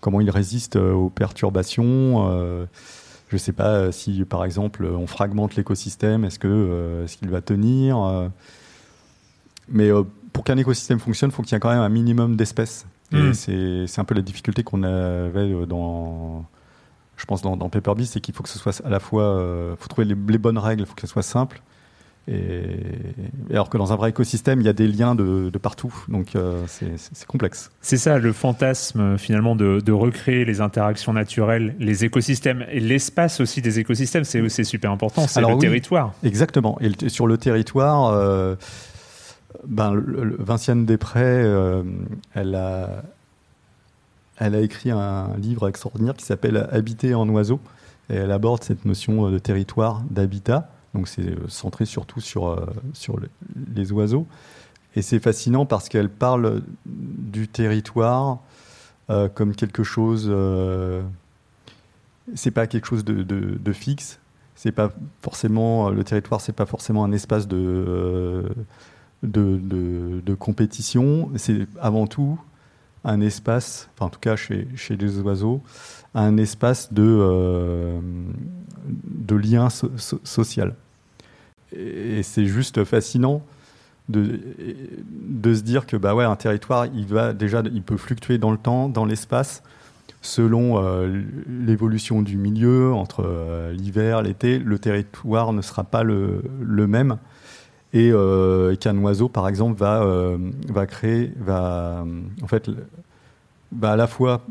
comment 0.00 0.20
il 0.20 0.28
résiste 0.30 0.76
aux 0.76 1.08
perturbations. 1.08 2.28
je 3.28 3.34
ne 3.34 3.38
sais 3.38 3.52
pas 3.52 3.90
si 3.92 4.24
par 4.24 4.44
exemple 4.44 4.84
on 4.84 5.06
fragmente 5.06 5.56
l'écosystème, 5.56 6.26
est-ce 6.26 6.38
que 6.38 7.04
est-ce 7.04 7.16
qu'il 7.16 7.30
va 7.30 7.40
tenir 7.40 8.30
Mais 9.68 9.90
pour 10.32 10.44
qu'un 10.44 10.56
écosystème 10.56 10.98
fonctionne, 10.98 11.30
il 11.30 11.34
faut 11.34 11.42
qu'il 11.42 11.52
y 11.52 11.56
ait 11.56 11.60
quand 11.60 11.70
même 11.70 11.80
un 11.80 11.88
minimum 11.88 12.36
d'espèces. 12.36 12.86
Et 13.12 13.16
hmm. 13.16 13.34
c'est 13.34 13.98
un 13.98 14.04
peu 14.04 14.14
la 14.14 14.22
difficulté 14.22 14.62
qu'on 14.62 14.82
avait 14.82 15.66
dans 15.66 16.44
je 17.16 17.24
pense, 17.26 17.42
dans, 17.42 17.56
dans 17.56 17.68
Paper 17.68 17.92
Beast, 17.96 18.14
c'est 18.14 18.20
qu'il 18.20 18.34
faut 18.34 18.42
que 18.42 18.48
ce 18.48 18.58
soit 18.58 18.80
à 18.84 18.90
la 18.90 19.00
fois, 19.00 19.24
euh, 19.24 19.76
faut 19.78 19.88
trouver 19.88 20.06
les, 20.06 20.38
bonnes 20.38 20.58
règles, 20.58 20.82
il 20.82 20.86
faut 20.86 20.94
que 20.94 21.00
ce 21.00 21.06
soit 21.06 21.22
simple, 21.22 21.60
Et, 22.26 22.64
alors 23.50 23.70
que 23.70 23.78
dans 23.78 23.92
un 23.92 23.96
vrai 23.96 24.10
écosystème, 24.10 24.60
il 24.60 24.64
y 24.64 24.68
a 24.68 24.72
des 24.72 24.88
liens 24.88 25.14
de, 25.14 25.50
partout, 25.58 25.94
donc 26.08 26.34
euh, 26.34 26.64
c'est 26.66 27.26
complexe. 27.26 27.70
C'est 27.80 27.96
ça 27.96 28.18
le 28.18 28.32
fantasme 28.32 29.16
finalement 29.18 29.54
de, 29.54 29.92
recréer 29.92 30.44
les 30.44 30.60
interactions 30.60 31.12
naturelles, 31.12 31.76
les 31.78 32.04
écosystèmes 32.04 32.66
et 32.70 32.80
l'espace 32.80 33.40
aussi 33.40 33.62
des 33.62 33.78
écosystèmes, 33.78 34.24
c'est 34.24 34.64
super 34.64 34.90
important, 34.90 35.26
c'est 35.28 35.40
le 35.40 35.58
territoire. 35.58 36.12
Exactement, 36.24 36.78
et 36.80 37.08
sur 37.08 37.26
le 37.26 37.38
territoire, 37.38 38.12
euh, 38.12 38.56
ben, 39.66 40.02
Vinciane 40.38 40.86
Després, 40.86 41.20
euh, 41.22 41.82
elle, 42.34 42.54
a, 42.54 43.02
elle 44.38 44.54
a 44.54 44.60
écrit 44.60 44.90
un 44.90 45.36
livre 45.38 45.68
extraordinaire 45.68 46.14
qui 46.14 46.24
s'appelle 46.24 46.68
Habiter 46.72 47.14
en 47.14 47.28
oiseau, 47.28 47.60
et 48.10 48.14
elle 48.14 48.32
aborde 48.32 48.62
cette 48.62 48.84
notion 48.84 49.30
de 49.30 49.38
territoire, 49.38 50.02
d'habitat. 50.10 50.70
Donc 50.94 51.08
c'est 51.08 51.28
euh, 51.28 51.48
centré 51.48 51.84
surtout 51.84 52.20
sur, 52.20 52.48
euh, 52.48 52.66
sur 52.92 53.18
les 53.74 53.92
oiseaux. 53.92 54.26
Et 54.96 55.02
c'est 55.02 55.18
fascinant 55.18 55.66
parce 55.66 55.88
qu'elle 55.88 56.08
parle 56.08 56.62
du 56.86 57.48
territoire 57.48 58.38
euh, 59.10 59.28
comme 59.28 59.54
quelque 59.54 59.82
chose. 59.82 60.32
c'est 62.34 62.52
pas 62.52 62.66
quelque 62.68 62.86
chose 62.86 63.04
de, 63.04 63.22
de, 63.22 63.72
fixe. 63.72 64.20
C'est 64.54 64.70
pas 64.70 64.92
forcément 65.20 65.90
le 65.90 66.04
territoire. 66.04 66.40
C'est 66.40 66.52
pas 66.52 66.64
forcément 66.64 67.04
un 67.04 67.10
espace 67.10 67.48
de 67.48 68.44
de, 69.24 70.34
compétition. 70.34 71.30
C'est 71.36 71.66
avant 71.80 72.06
tout 72.06 72.38
un 73.04 73.20
espace. 73.20 73.88
En 74.00 74.08
tout 74.08 74.20
cas 74.20 74.36
chez, 74.36 74.68
chez 74.76 74.96
les 74.96 75.18
oiseaux, 75.20 75.62
un 76.14 76.36
espace 76.36 76.92
de 76.92 78.00
de 78.86 79.34
lien 79.34 79.68
social. 79.70 80.74
Et 81.72 82.22
c'est 82.22 82.46
juste 82.46 82.84
fascinant 82.84 83.42
de, 84.08 84.38
de 85.08 85.54
se 85.54 85.62
dire 85.62 85.86
que 85.86 85.96
bah 85.96 86.14
ouais, 86.14 86.24
un 86.24 86.36
territoire, 86.36 86.86
il 86.86 87.06
va 87.06 87.32
déjà, 87.32 87.62
il 87.72 87.82
peut 87.82 87.96
fluctuer 87.96 88.38
dans 88.38 88.50
le 88.50 88.58
temps, 88.58 88.88
dans 88.88 89.06
l'espace, 89.06 89.62
selon 90.20 90.82
euh, 90.82 91.22
l'évolution 91.48 92.22
du 92.22 92.36
milieu 92.36 92.92
entre 92.92 93.24
euh, 93.26 93.72
l'hiver, 93.72 94.22
l'été. 94.22 94.58
Le 94.58 94.78
territoire 94.78 95.52
ne 95.52 95.62
sera 95.62 95.84
pas 95.84 96.02
le, 96.02 96.42
le 96.60 96.86
même. 96.86 97.16
Et, 97.94 98.10
euh, 98.12 98.76
qu'un 98.76 98.98
oiseau, 98.98 99.30
par 99.30 99.48
exemple, 99.48 99.78
va, 99.78 100.04
va 100.68 100.86
créer, 100.86 101.32
va 101.38 102.04
en 102.42 102.46
fait, 102.46 102.68
à 103.82 103.96
la 103.96 104.06
fois 104.06 104.42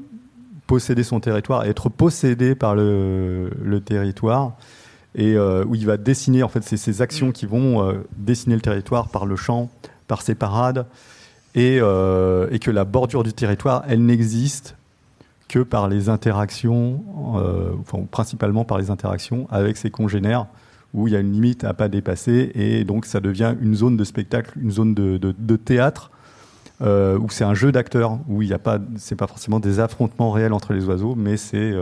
posséder 0.67 1.03
son 1.03 1.19
territoire, 1.19 1.65
être 1.65 1.89
possédé 1.89 2.55
par 2.55 2.75
le, 2.75 3.79
territoire, 3.85 4.53
et 5.15 5.35
euh, 5.35 5.63
où 5.65 5.75
il 5.75 5.85
va 5.85 5.97
dessiner, 5.97 6.43
en 6.43 6.47
fait, 6.47 6.63
c'est 6.63 6.77
ces 6.77 7.01
actions 7.01 7.31
qui 7.31 7.45
vont 7.45 7.87
euh, 7.87 8.03
dessiner 8.17 8.55
le 8.55 8.61
territoire 8.61 9.09
par 9.09 9.25
le 9.25 9.35
chant, 9.35 9.69
par 10.07 10.21
ses 10.21 10.35
parades, 10.35 10.85
et, 11.55 11.79
euh, 11.81 12.47
et 12.51 12.59
que 12.59 12.71
la 12.71 12.85
bordure 12.85 13.23
du 13.23 13.33
territoire, 13.33 13.83
elle 13.87 14.03
n'existe 14.05 14.75
que 15.47 15.59
par 15.59 15.87
les 15.87 16.09
interactions, 16.09 17.03
principalement 18.09 18.65
par 18.65 18.79
les 18.79 18.89
interactions 18.89 19.45
avec 19.51 19.77
ses 19.77 19.91
congénères, 19.91 20.47
où 20.93 21.07
il 21.07 21.13
y 21.13 21.15
a 21.15 21.19
une 21.19 21.31
limite 21.31 21.63
à 21.63 21.73
pas 21.73 21.89
dépasser, 21.89 22.51
et 22.55 22.83
donc 22.83 23.05
ça 23.05 23.19
devient 23.19 23.55
une 23.61 23.75
zone 23.75 23.97
de 23.97 24.03
spectacle, 24.03 24.51
une 24.59 24.71
zone 24.71 24.93
de, 24.93 25.17
de, 25.17 25.33
de 25.37 25.55
théâtre, 25.55 26.11
où 26.81 27.29
c'est 27.29 27.45
un 27.45 27.53
jeu 27.53 27.71
d'acteurs, 27.71 28.19
où 28.27 28.41
il 28.41 28.49
n'y 28.49 28.53
a 28.53 28.59
pas, 28.59 28.77
c'est 28.97 29.15
pas 29.15 29.27
forcément 29.27 29.61
des 29.61 29.79
affrontements 29.79 30.31
réels 30.31 30.51
entre 30.51 30.73
les 30.73 30.85
oiseaux, 30.85 31.15
mais 31.15 31.37
c'est 31.37 31.73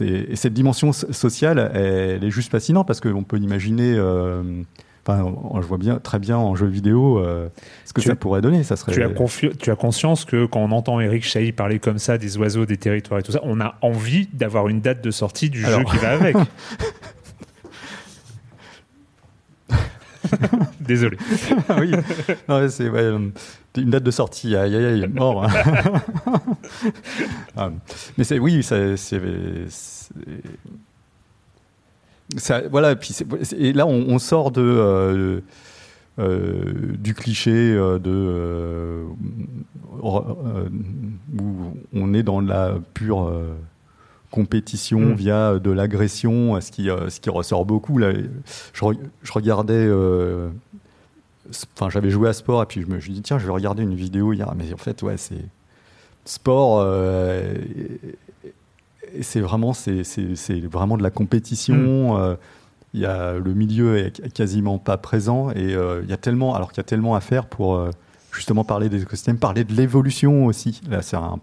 et 0.00 0.36
cette 0.36 0.54
dimension 0.54 0.92
sociale, 0.92 1.70
elle, 1.74 2.24
est 2.24 2.30
juste 2.30 2.50
fascinante 2.50 2.86
parce 2.86 3.00
qu'on 3.00 3.24
peut 3.24 3.38
imaginer. 3.38 3.94
Euh, 3.96 4.62
enfin, 5.04 5.34
je 5.60 5.66
vois 5.66 5.78
bien, 5.78 5.98
très 5.98 6.20
bien 6.20 6.36
en 6.36 6.54
jeu 6.54 6.66
vidéo 6.66 7.18
euh, 7.18 7.48
ce 7.84 7.92
que 7.92 8.00
ça 8.00 8.14
pourrait 8.14 8.40
donner. 8.40 8.62
Ça 8.62 8.76
serait... 8.76 8.92
tu, 8.92 9.02
as 9.02 9.10
tu 9.58 9.70
as 9.70 9.76
conscience 9.76 10.24
que 10.24 10.46
quand 10.46 10.60
on 10.60 10.70
entend 10.70 11.00
Eric 11.00 11.24
Chahi 11.24 11.50
parler 11.50 11.80
comme 11.80 11.98
ça 11.98 12.16
des 12.16 12.38
oiseaux, 12.38 12.64
des 12.64 12.76
territoires 12.76 13.18
et 13.18 13.22
tout 13.24 13.32
ça, 13.32 13.40
on 13.42 13.60
a 13.60 13.74
envie 13.82 14.28
d'avoir 14.32 14.68
une 14.68 14.80
date 14.80 15.02
de 15.02 15.10
sortie 15.10 15.50
du 15.50 15.60
jeu 15.60 15.82
qui 15.90 15.96
va 15.96 16.12
avec. 16.12 16.36
Désolé. 20.80 21.16
oui, 21.78 21.92
c'est 22.68 22.86
une 23.80 23.90
date 23.90 24.02
de 24.02 24.10
sortie. 24.10 24.56
Aïe, 24.56 24.74
aïe, 24.76 24.84
aïe, 24.84 25.08
mort. 25.08 25.46
Ah, 27.56 27.70
mais 28.16 28.24
c'est 28.24 28.38
oui, 28.38 28.62
c'est 28.62 28.96
ça, 32.36 32.62
voilà. 32.68 32.96
Puis 32.96 33.16
et 33.56 33.72
là, 33.72 33.86
on, 33.86 34.18
sort 34.18 34.50
de 34.50 34.62
euh, 34.62 35.40
euh, 36.18 36.72
du 36.98 37.14
cliché 37.14 37.50
euh, 37.52 37.98
de 37.98 39.04
où 40.02 41.74
on 41.92 42.14
est 42.14 42.22
dans 42.22 42.40
la 42.40 42.76
pure 42.94 43.32
compétition 44.32 45.00
mm. 45.00 45.14
via 45.14 45.58
de 45.60 45.70
l'agression, 45.70 46.60
ce 46.60 46.72
qui, 46.72 46.86
ce 46.86 47.20
qui 47.20 47.30
ressort 47.30 47.64
beaucoup. 47.64 47.98
Là, 47.98 48.12
je, 48.72 48.84
je 49.22 49.32
regardais 49.32 49.88
enfin 51.74 51.90
j'avais 51.90 52.10
joué 52.10 52.28
à 52.28 52.32
sport 52.32 52.62
et 52.62 52.66
puis 52.66 52.82
je 52.82 52.86
me 52.86 53.00
suis 53.00 53.12
dit 53.12 53.22
tiens 53.22 53.38
je 53.38 53.46
vais 53.46 53.52
regarder 53.52 53.82
une 53.82 53.94
vidéo 53.94 54.32
hier 54.32 54.52
mais 54.56 54.72
en 54.72 54.76
fait 54.76 55.02
ouais 55.02 55.16
c'est 55.16 55.44
sport 56.24 56.80
euh, 56.80 57.54
c'est 59.20 59.40
vraiment 59.40 59.72
c'est 59.72 60.02
vraiment 60.70 60.96
de 60.96 61.02
la 61.02 61.10
compétition 61.10 62.14
mm. 62.14 62.20
euh, 62.20 62.34
il 62.94 63.00
y 63.00 63.06
a 63.06 63.34
le 63.34 63.54
milieu 63.54 63.98
est 63.98 64.32
quasiment 64.32 64.78
pas 64.78 64.98
présent 64.98 65.50
et 65.50 65.74
euh, 65.74 66.02
il 66.04 66.10
y 66.10 66.12
a 66.12 66.18
tellement 66.18 66.54
alors 66.54 66.70
qu'il 66.72 66.78
y 66.78 66.80
a 66.80 66.88
tellement 66.88 67.14
à 67.14 67.20
faire 67.20 67.46
pour 67.46 67.88
justement 68.32 68.64
parler 68.64 68.88
des 68.88 69.02
écosystèmes 69.02 69.38
parler 69.38 69.64
de 69.64 69.72
l'évolution 69.72 70.46
aussi 70.46 70.80
là 70.88 71.02
c'est 71.02 71.16
un, 71.16 71.40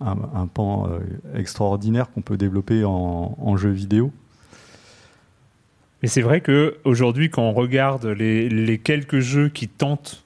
un, 0.00 0.46
pan 0.46 0.88
extraordinaire 1.34 2.10
qu'on 2.10 2.20
peut 2.20 2.36
développer 2.36 2.84
en, 2.84 3.36
en 3.38 3.56
jeu 3.56 3.70
vidéo. 3.70 4.12
Mais 6.02 6.08
c'est 6.08 6.22
vrai 6.22 6.40
que 6.40 6.76
aujourd'hui, 6.84 7.30
quand 7.30 7.42
on 7.42 7.52
regarde 7.52 8.06
les, 8.06 8.78
quelques 8.78 9.20
jeux 9.20 9.48
qui 9.48 9.68
tentent 9.68 10.24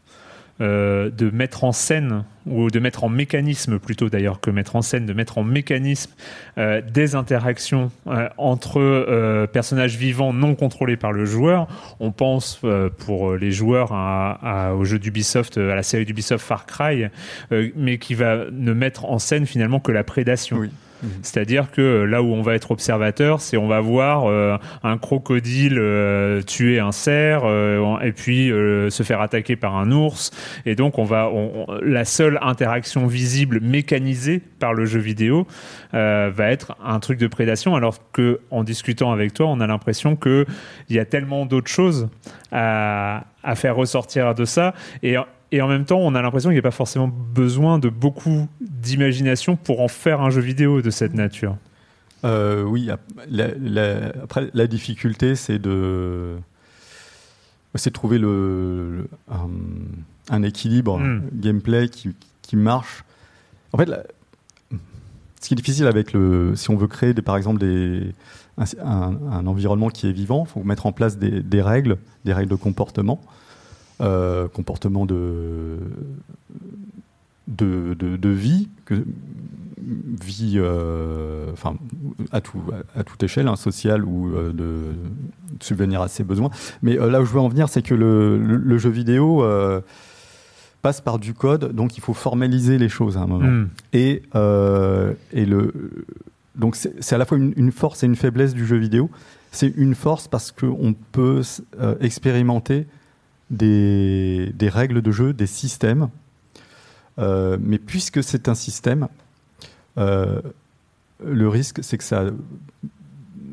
euh, 0.61 1.11
de 1.11 1.31
mettre 1.31 1.64
en 1.64 1.73
scène 1.73 2.25
ou 2.46 2.70
de 2.70 2.79
mettre 2.81 3.05
en 3.05 3.09
mécanisme 3.09 3.79
plutôt 3.79 4.11
d'ailleurs 4.11 4.40
que 4.40 4.51
mettre 4.51 4.77
en 4.77 4.83
scène, 4.83 5.07
de 5.07 5.12
mettre 5.14 5.38
en 5.38 5.42
mécanisme 5.42 6.12
euh, 6.59 6.83
des 6.83 7.14
interactions 7.14 7.90
euh, 8.07 8.29
entre 8.37 9.46
personnages 9.53 9.96
vivants 9.96 10.33
non 10.33 10.55
contrôlés 10.55 10.96
par 10.96 11.12
le 11.12 11.25
joueur. 11.25 11.66
On 11.99 12.12
pense 12.12 12.61
pour 12.99 13.35
les 13.35 13.53
joueurs 13.53 13.92
au 14.77 14.85
jeu 14.85 14.99
d'Ubisoft, 14.99 15.57
à 15.57 15.75
la 15.75 15.83
série 15.83 16.05
d'Ubisoft 16.05 16.44
Far 16.44 16.66
Cry, 16.66 17.07
mais 17.77 17.99
qui 17.99 18.14
va 18.14 18.44
ne 18.51 18.73
mettre 18.73 19.07
en 19.07 19.18
scène 19.18 19.46
finalement 19.46 19.81
que 19.81 19.92
la 19.92 20.05
prédation. 20.05 20.68
Mhm. 21.03 21.11
C'est-à-dire 21.23 21.71
que 21.71 22.03
là 22.05 22.23
où 22.23 22.33
on 22.33 22.43
va 22.43 22.55
être 22.55 22.71
observateur, 22.71 23.41
c'est 23.41 23.57
on 23.57 23.69
va 23.69 23.81
voir 23.81 24.27
euh, 24.27 24.57
un 24.83 24.99
crocodile 24.99 25.79
euh, 25.79 26.43
tuer 26.43 26.79
un 26.79 26.93
cerf 26.93 27.43
euh, 27.45 27.99
et 28.01 28.13
puis 28.13 28.49
se 28.49 29.03
faire 29.03 29.21
attaquer 29.21 29.57
par 29.57 29.77
un 29.77 29.91
ours. 29.93 30.31
Et 30.67 30.75
donc 30.75 30.99
on 30.99 31.05
va, 31.05 31.31
la 31.83 32.05
seule 32.05 32.39
interaction 32.43 33.07
visible 33.07 33.61
mécanisée 33.61 34.41
par 34.59 34.75
le 34.75 34.85
jeu 34.85 35.01
vidéo 35.01 35.47
va 35.93 36.51
être 36.51 36.77
un 36.85 37.01
truc 37.01 37.19
de 37.19 37.27
prédation, 37.27 37.75
alors 37.75 37.99
que 38.13 38.41
en 38.51 38.65
discutant 38.65 39.13
avec 39.13 39.35
toi, 39.35 39.47
on 39.47 39.61
a 39.61 39.67
l'impression 39.67 40.17
que 40.17 40.47
il 40.89 40.97
y 40.97 40.99
a 40.99 41.05
tellement 41.05 41.47
d'autres 41.47 41.71
choses 41.71 42.09
à, 42.53 43.25
à 43.43 43.55
faire 43.55 43.77
ressortir 43.77 44.35
de 44.35 44.45
ça. 44.45 44.75
Et 45.03 45.17
et 45.53 45.61
en 45.63 45.69
même 45.69 45.85
temps, 45.85 45.99
on 45.99 46.15
a 46.15 46.23
l'impression 46.23 46.51
qu'il 46.51 46.55
n'y 46.55 46.61
a 46.61 46.63
pas 46.63 46.71
forcément 46.71 47.09
besoin 47.09 47.79
de 47.79 47.89
beaucoup 47.89 48.49
d'imagination 48.61 49.57
pour 49.57 49.81
en 49.81 49.89
faire 49.89 50.21
un 50.21 50.31
jeu 50.31 50.41
vidéo 50.41 50.81
de 50.81 50.91
cette 50.91 51.15
nature. 51.15 51.57
Euh, 52.25 52.63
oui, 52.63 52.91
après 52.91 54.51
la 54.53 54.67
difficulté, 54.67 55.35
c'est 55.35 55.59
de, 55.59 56.37
c'est 57.75 57.91
de 57.91 57.95
trouver 57.95 58.19
le, 58.19 59.09
un, 60.31 60.43
équilibre 60.43 60.99
hmm. 60.99 61.23
gameplay 61.33 61.89
qui, 61.89 62.15
qui, 62.43 62.57
marche. 62.57 63.05
En 63.73 63.79
fait, 63.79 63.89
ce 65.41 65.49
qui 65.49 65.55
est 65.55 65.57
difficile 65.57 65.87
avec 65.87 66.13
le, 66.13 66.55
si 66.55 66.71
on 66.71 66.77
veut 66.77 66.89
créer 66.89 67.15
des, 67.15 67.23
par 67.23 67.37
exemple 67.37 67.59
des, 67.59 68.13
un, 68.81 69.47
environnement 69.47 69.89
qui 69.89 70.09
est 70.09 70.13
vivant, 70.13 70.45
il 70.47 70.53
faut 70.53 70.63
mettre 70.63 70.87
en 70.87 70.93
place 70.93 71.19
des, 71.19 71.41
des 71.43 71.63
règles, 71.63 71.97
des 72.25 72.33
règles 72.33 72.51
de 72.51 72.57
comportement. 72.57 73.21
Euh, 74.01 74.49
comportement 74.49 75.05
de, 75.05 75.77
de, 77.49 77.95
de, 77.95 78.29
vie, 78.31 78.71
que, 78.87 79.05
vie 80.25 80.55
euh, 80.57 81.53
enfin, 81.53 81.75
à, 82.33 82.41
tout, 82.41 82.63
à, 82.97 83.05
toute 83.05 83.23
échelle, 83.23 83.47
hein, 83.47 83.57
sociale 83.57 84.07
ou 84.07 84.35
euh, 84.35 84.55
de, 84.55 84.95
subvenir 85.61 86.01
à 86.01 86.09
ses 86.09 86.25
besoins. 86.25 86.49
Mais 86.83 86.95
là 86.95 87.21
où 87.21 87.27
je 87.27 87.33
veux 87.33 87.41
en 87.41 87.49
venir, 87.49 87.69
c'est 87.69 87.83
que 87.83 87.93
le, 87.93 88.39
le, 88.39 88.79
jeu 88.79 88.89
vidéo 88.89 89.45
passe 90.81 91.03
par 91.03 91.19
du 91.19 91.35
code, 91.35 91.75
donc 91.75 91.99
il 91.99 92.01
faut 92.01 92.15
formaliser 92.15 92.79
les 92.79 92.89
choses 92.89 93.19
à 93.19 93.21
un 93.21 93.27
moment. 93.27 93.51
Hmm. 93.51 93.69
Et, 93.93 94.23
et 95.33 95.45
le, 95.45 95.75
donc 96.55 96.75
c'est 96.75 97.13
à 97.13 97.19
la 97.19 97.27
fois 97.27 97.37
une, 97.37 97.53
une, 97.57 97.73
force 97.73 98.03
et 98.03 98.07
une 98.07 98.17
faiblesse 98.17 98.55
du 98.55 98.65
jeu 98.65 98.79
vidéo, 98.79 99.11
c'est 99.53 99.75
une 99.77 99.95
force 99.95 100.27
parce 100.27 100.53
qu'on 100.53 100.95
peut 101.13 101.43
expérimenter 102.01 102.87
des, 103.51 104.53
des, 104.55 104.69
règles 104.69 105.03
de 105.03 105.11
jeu, 105.11 105.33
des 105.33 105.47
systèmes. 105.47 106.09
Euh, 107.19 107.59
mais 107.61 107.79
puisque 107.79 108.23
c'est 108.23 108.49
un 108.49 108.55
système, 108.55 109.09
euh, 109.99 110.41
le 111.25 111.49
risque, 111.49 111.81
c'est 111.83 111.99
que 111.99 112.05
ça, 112.05 112.27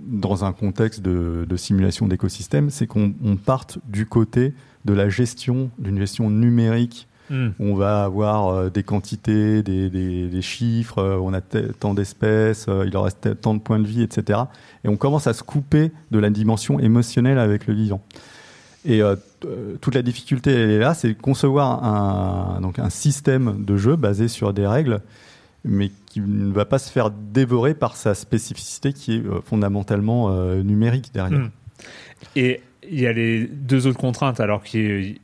dans 0.08 0.46
un 0.46 0.54
contexte 0.54 1.02
de, 1.02 1.46
de 1.48 1.58
simulation 1.58 2.08
d'écosystème, 2.08 2.70
c'est 2.70 2.88
qu'on 2.88 3.14
parte 3.44 3.80
du 3.88 4.06
côté 4.06 4.54
de 4.86 4.94
la 4.94 5.10
gestion, 5.10 5.70
d'une 5.80 5.98
gestion 5.98 6.30
numérique 6.30 7.08
Hmm. 7.30 7.50
On 7.60 7.76
va 7.76 8.06
avoir 8.06 8.48
euh, 8.48 8.70
des 8.70 8.84
quantités, 8.84 9.62
des, 9.62 10.42
chiffres, 10.42 11.00
euh, 11.00 11.20
on 11.22 11.34
a 11.34 11.42
tant 11.42 11.94
d'espèces, 11.94 12.68
il 12.86 12.96
en 12.96 13.02
reste 13.02 13.42
tant 13.42 13.54
de 13.54 13.60
points 13.60 13.80
de 13.80 13.88
vie, 13.88 14.02
etc. 14.02 14.40
Et 14.84 14.88
on 14.88 14.96
commence 14.96 15.28
à 15.28 15.34
se 15.34 15.44
couper 15.44 15.92
de 16.12 16.20
la 16.20 16.30
dimension 16.30 16.80
émotionnelle 16.80 17.40
avec 17.40 17.68
le 17.68 17.74
vivant. 17.74 18.02
Et 18.90 19.02
toute 19.82 19.96
la 19.96 20.02
difficulté, 20.02 20.52
elle 20.52 20.70
est 20.70 20.80
là, 20.80 20.94
c'est 20.94 21.14
concevoir 21.14 21.84
un, 21.84 22.62
donc 22.62 22.80
un 22.80 22.90
système 22.90 23.66
de 23.66 23.76
jeu 23.76 23.98
basé 23.98 24.30
sur 24.30 24.54
des 24.54 24.66
règles, 24.66 25.02
mais 25.66 25.92
qui 26.06 26.22
ne 26.22 26.54
va 26.54 26.64
pas 26.64 26.80
se 26.80 26.90
faire 26.90 27.12
dévorer 27.12 27.74
par 27.74 27.98
sa 27.98 28.16
spécificité 28.16 28.94
qui 28.94 29.18
est 29.18 29.24
fondamentalement 29.44 30.32
numérique 30.64 31.12
derrière. 31.14 31.40
Hmm. 31.40 31.50
Et 32.38 32.62
il 32.90 33.02
y 33.02 33.08
a 33.08 33.12
les 33.12 33.46
deux 33.46 33.88
autres 33.88 34.00
contraintes, 34.00 34.40
alors 34.40 34.64
qui 34.64 34.80
est 34.80 35.16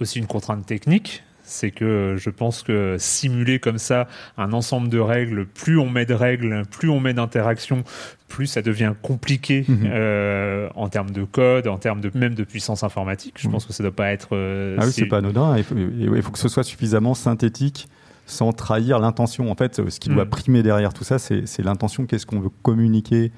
aussi 0.00 0.18
une 0.18 0.26
contrainte 0.26 0.64
technique, 0.64 1.22
c'est 1.52 1.70
que 1.70 2.16
je 2.18 2.30
pense 2.30 2.62
que 2.62 2.96
simuler 2.98 3.58
comme 3.58 3.78
ça 3.78 4.08
un 4.38 4.52
ensemble 4.52 4.88
de 4.88 4.98
règles, 4.98 5.46
plus 5.46 5.78
on 5.78 5.88
met 5.88 6.06
de 6.06 6.14
règles, 6.14 6.62
plus 6.70 6.88
on 6.88 6.98
met 6.98 7.12
d'interactions, 7.12 7.84
plus 8.28 8.46
ça 8.46 8.62
devient 8.62 8.94
compliqué 9.02 9.64
mhm. 9.68 9.82
euh, 9.84 10.68
en 10.74 10.88
termes 10.88 11.10
de 11.10 11.24
code, 11.24 11.68
en 11.68 11.76
termes 11.76 12.00
de 12.00 12.10
même 12.14 12.34
de 12.34 12.44
puissance 12.44 12.82
informatique. 12.82 13.34
Je 13.38 13.46
mhm. 13.46 13.52
pense 13.52 13.66
que 13.66 13.72
ça 13.72 13.82
ne 13.82 13.88
doit 13.88 13.96
pas 13.96 14.12
être. 14.12 14.30
Euh, 14.32 14.76
ah 14.80 14.86
oui, 14.86 14.92
c'est 14.92 15.06
pas 15.06 15.18
anodin. 15.18 15.56
Il 15.58 16.22
faut, 16.22 16.32
que 16.32 16.38
ce 16.38 16.48
soit 16.48 16.64
suffisamment 16.64 17.14
synthétique 17.14 17.86
sans 18.26 18.52
trahir 18.52 18.98
l'intention. 18.98 19.50
En 19.50 19.54
fait, 19.54 19.88
ce 19.90 20.00
qui 20.00 20.08
doit 20.08 20.24
mhm. 20.24 20.30
primer 20.30 20.62
derrière 20.62 20.94
tout 20.94 21.04
ça, 21.04 21.18
c'est 21.18 21.62
l'intention. 21.62 22.06
Qu'est-ce 22.06 22.26
qu'on 22.26 22.40
veut 22.40 22.50
communiquer 22.62 23.30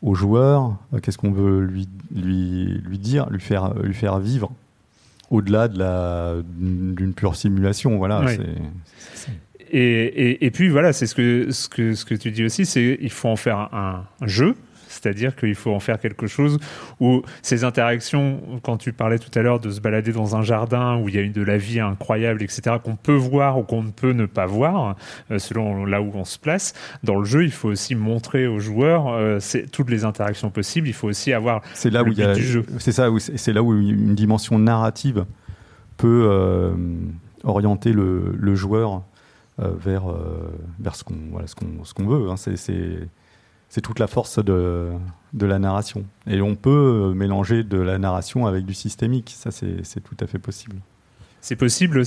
au 0.00 0.14
joueur? 0.14 0.76
Qu'est-ce 1.02 1.18
qu'on 1.18 1.32
veut 1.32 1.60
lui, 1.60 1.86
lui, 2.14 2.80
lui 2.86 2.98
dire, 2.98 3.28
lui 3.28 3.40
faire, 3.40 3.74
lui 3.74 3.94
faire 3.94 4.18
vivre? 4.18 4.52
Au-delà 5.30 5.68
de 5.68 5.78
la 5.78 6.34
d'une 6.58 7.14
pure 7.14 7.36
simulation. 7.36 7.96
Voilà. 7.98 8.24
Et, 9.72 9.80
et, 9.80 10.46
et, 10.46 10.50
puis 10.52 10.68
voilà, 10.68 10.92
c'est 10.92 11.06
ce 11.06 11.14
que, 11.14 11.50
ce, 11.50 11.68
que, 11.68 11.94
ce 11.94 12.04
que 12.04 12.14
tu 12.14 12.30
dis 12.30 12.44
aussi, 12.44 12.64
c'est 12.64 12.98
il 13.00 13.10
faut 13.10 13.28
en 13.28 13.36
faire 13.36 13.58
un, 13.72 14.06
jeu, 14.22 14.54
c'est-à-dire 14.96 15.36
qu'il 15.36 15.54
faut 15.54 15.72
en 15.72 15.80
faire 15.80 15.98
quelque 15.98 16.26
chose 16.26 16.58
où 17.00 17.22
ces 17.42 17.64
interactions, 17.64 18.40
quand 18.62 18.76
tu 18.76 18.92
parlais 18.92 19.18
tout 19.18 19.36
à 19.38 19.42
l'heure 19.42 19.60
de 19.60 19.70
se 19.70 19.80
balader 19.80 20.12
dans 20.12 20.36
un 20.36 20.42
jardin 20.42 20.96
où 20.96 21.08
il 21.08 21.14
y 21.14 21.18
a 21.18 21.20
une 21.20 21.32
de 21.32 21.42
la 21.42 21.58
vie 21.58 21.80
incroyable, 21.80 22.42
etc., 22.42 22.76
qu'on 22.82 22.96
peut 22.96 23.14
voir 23.14 23.58
ou 23.58 23.62
qu'on 23.62 23.82
ne 23.82 23.90
peut 23.90 24.12
ne 24.12 24.26
pas 24.26 24.46
voir, 24.46 24.96
euh, 25.30 25.38
selon 25.38 25.84
là 25.84 26.00
où 26.00 26.10
on 26.14 26.24
se 26.24 26.38
place, 26.38 26.74
dans 27.02 27.16
le 27.16 27.24
jeu, 27.24 27.44
il 27.44 27.52
faut 27.52 27.68
aussi 27.68 27.94
montrer 27.94 28.46
aux 28.46 28.58
joueurs 28.58 29.08
euh, 29.08 29.38
toutes 29.72 29.90
les 29.90 30.04
interactions 30.04 30.50
possibles. 30.50 30.88
Il 30.88 30.94
faut 30.94 31.08
aussi 31.08 31.32
avoir 31.32 31.62
c'est 31.74 31.90
là 31.90 32.02
où 32.02 32.08
il 32.08 32.18
y 32.18 32.22
a, 32.22 32.34
du 32.34 32.42
jeu. 32.42 32.64
C'est 32.78 32.92
ça, 32.92 33.08
c'est 33.18 33.52
là 33.52 33.62
où 33.62 33.74
une 33.74 34.14
dimension 34.14 34.58
narrative 34.58 35.24
peut 35.96 36.28
euh, 36.30 36.74
orienter 37.44 37.92
le, 37.92 38.34
le 38.36 38.54
joueur 38.54 39.02
euh, 39.60 39.70
vers, 39.78 40.04
vers 40.78 40.94
ce 40.94 41.04
qu'on 41.04 41.16
voilà, 41.30 41.46
ce 41.46 41.54
qu'on 41.94 42.06
veut. 42.06 42.30
Hein. 42.30 42.36
C'est 42.36 43.08
toute 43.80 43.98
la 43.98 44.06
force 44.06 44.42
de, 44.42 44.90
de 45.32 45.46
la 45.46 45.58
narration. 45.58 46.04
Et 46.26 46.40
on 46.40 46.54
peut 46.54 47.12
mélanger 47.14 47.64
de 47.64 47.78
la 47.78 47.98
narration 47.98 48.46
avec 48.46 48.64
du 48.64 48.74
systémique. 48.74 49.34
Ça, 49.36 49.50
c'est 49.50 50.00
tout 50.00 50.16
à 50.20 50.26
fait 50.26 50.38
possible 50.38 50.76
c'est 51.46 51.54
possible, 51.54 52.02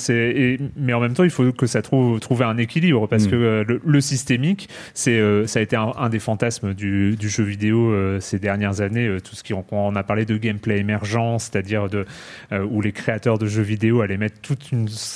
mais 0.75 0.91
en 0.91 0.99
même 0.99 1.13
temps, 1.13 1.23
il 1.23 1.29
faut 1.29 1.53
que 1.53 1.65
ça 1.65 1.82
trouve 1.82 2.19
trouver 2.19 2.43
un 2.43 2.58
équilibre 2.58 3.08
parce 3.08 3.25
mm. 3.25 3.29
que 3.29 3.36
euh, 3.36 3.79
le, 3.86 4.01
systémique, 4.01 4.67
c'est 4.93 5.17
euh, 5.17 5.47
ça 5.47 5.60
a 5.60 5.62
été 5.62 5.77
un, 5.77 6.10
des 6.10 6.19
fantasmes 6.19 6.73
du, 6.73 7.15
jeu 7.21 7.45
vidéo 7.45 7.89
euh, 7.89 8.19
ces 8.19 8.38
dernières 8.38 8.82
années. 8.82 9.17
tout 9.23 9.36
ce 9.36 9.43
qui 9.43 9.53
on, 9.53 9.95
a 9.95 10.03
parlé 10.03 10.25
de 10.25 10.36
gameplay 10.36 10.79
émergent, 10.79 11.38
c'est-à-dire 11.39 11.88
de 11.88 12.05
où 12.51 12.82
les 12.82 12.91
créateurs 12.91 13.38
de 13.38 13.45
jeux 13.45 13.62
vidéo 13.62 14.01
allaient 14.01 14.17
mettre 14.17 14.41
tout 14.41 14.58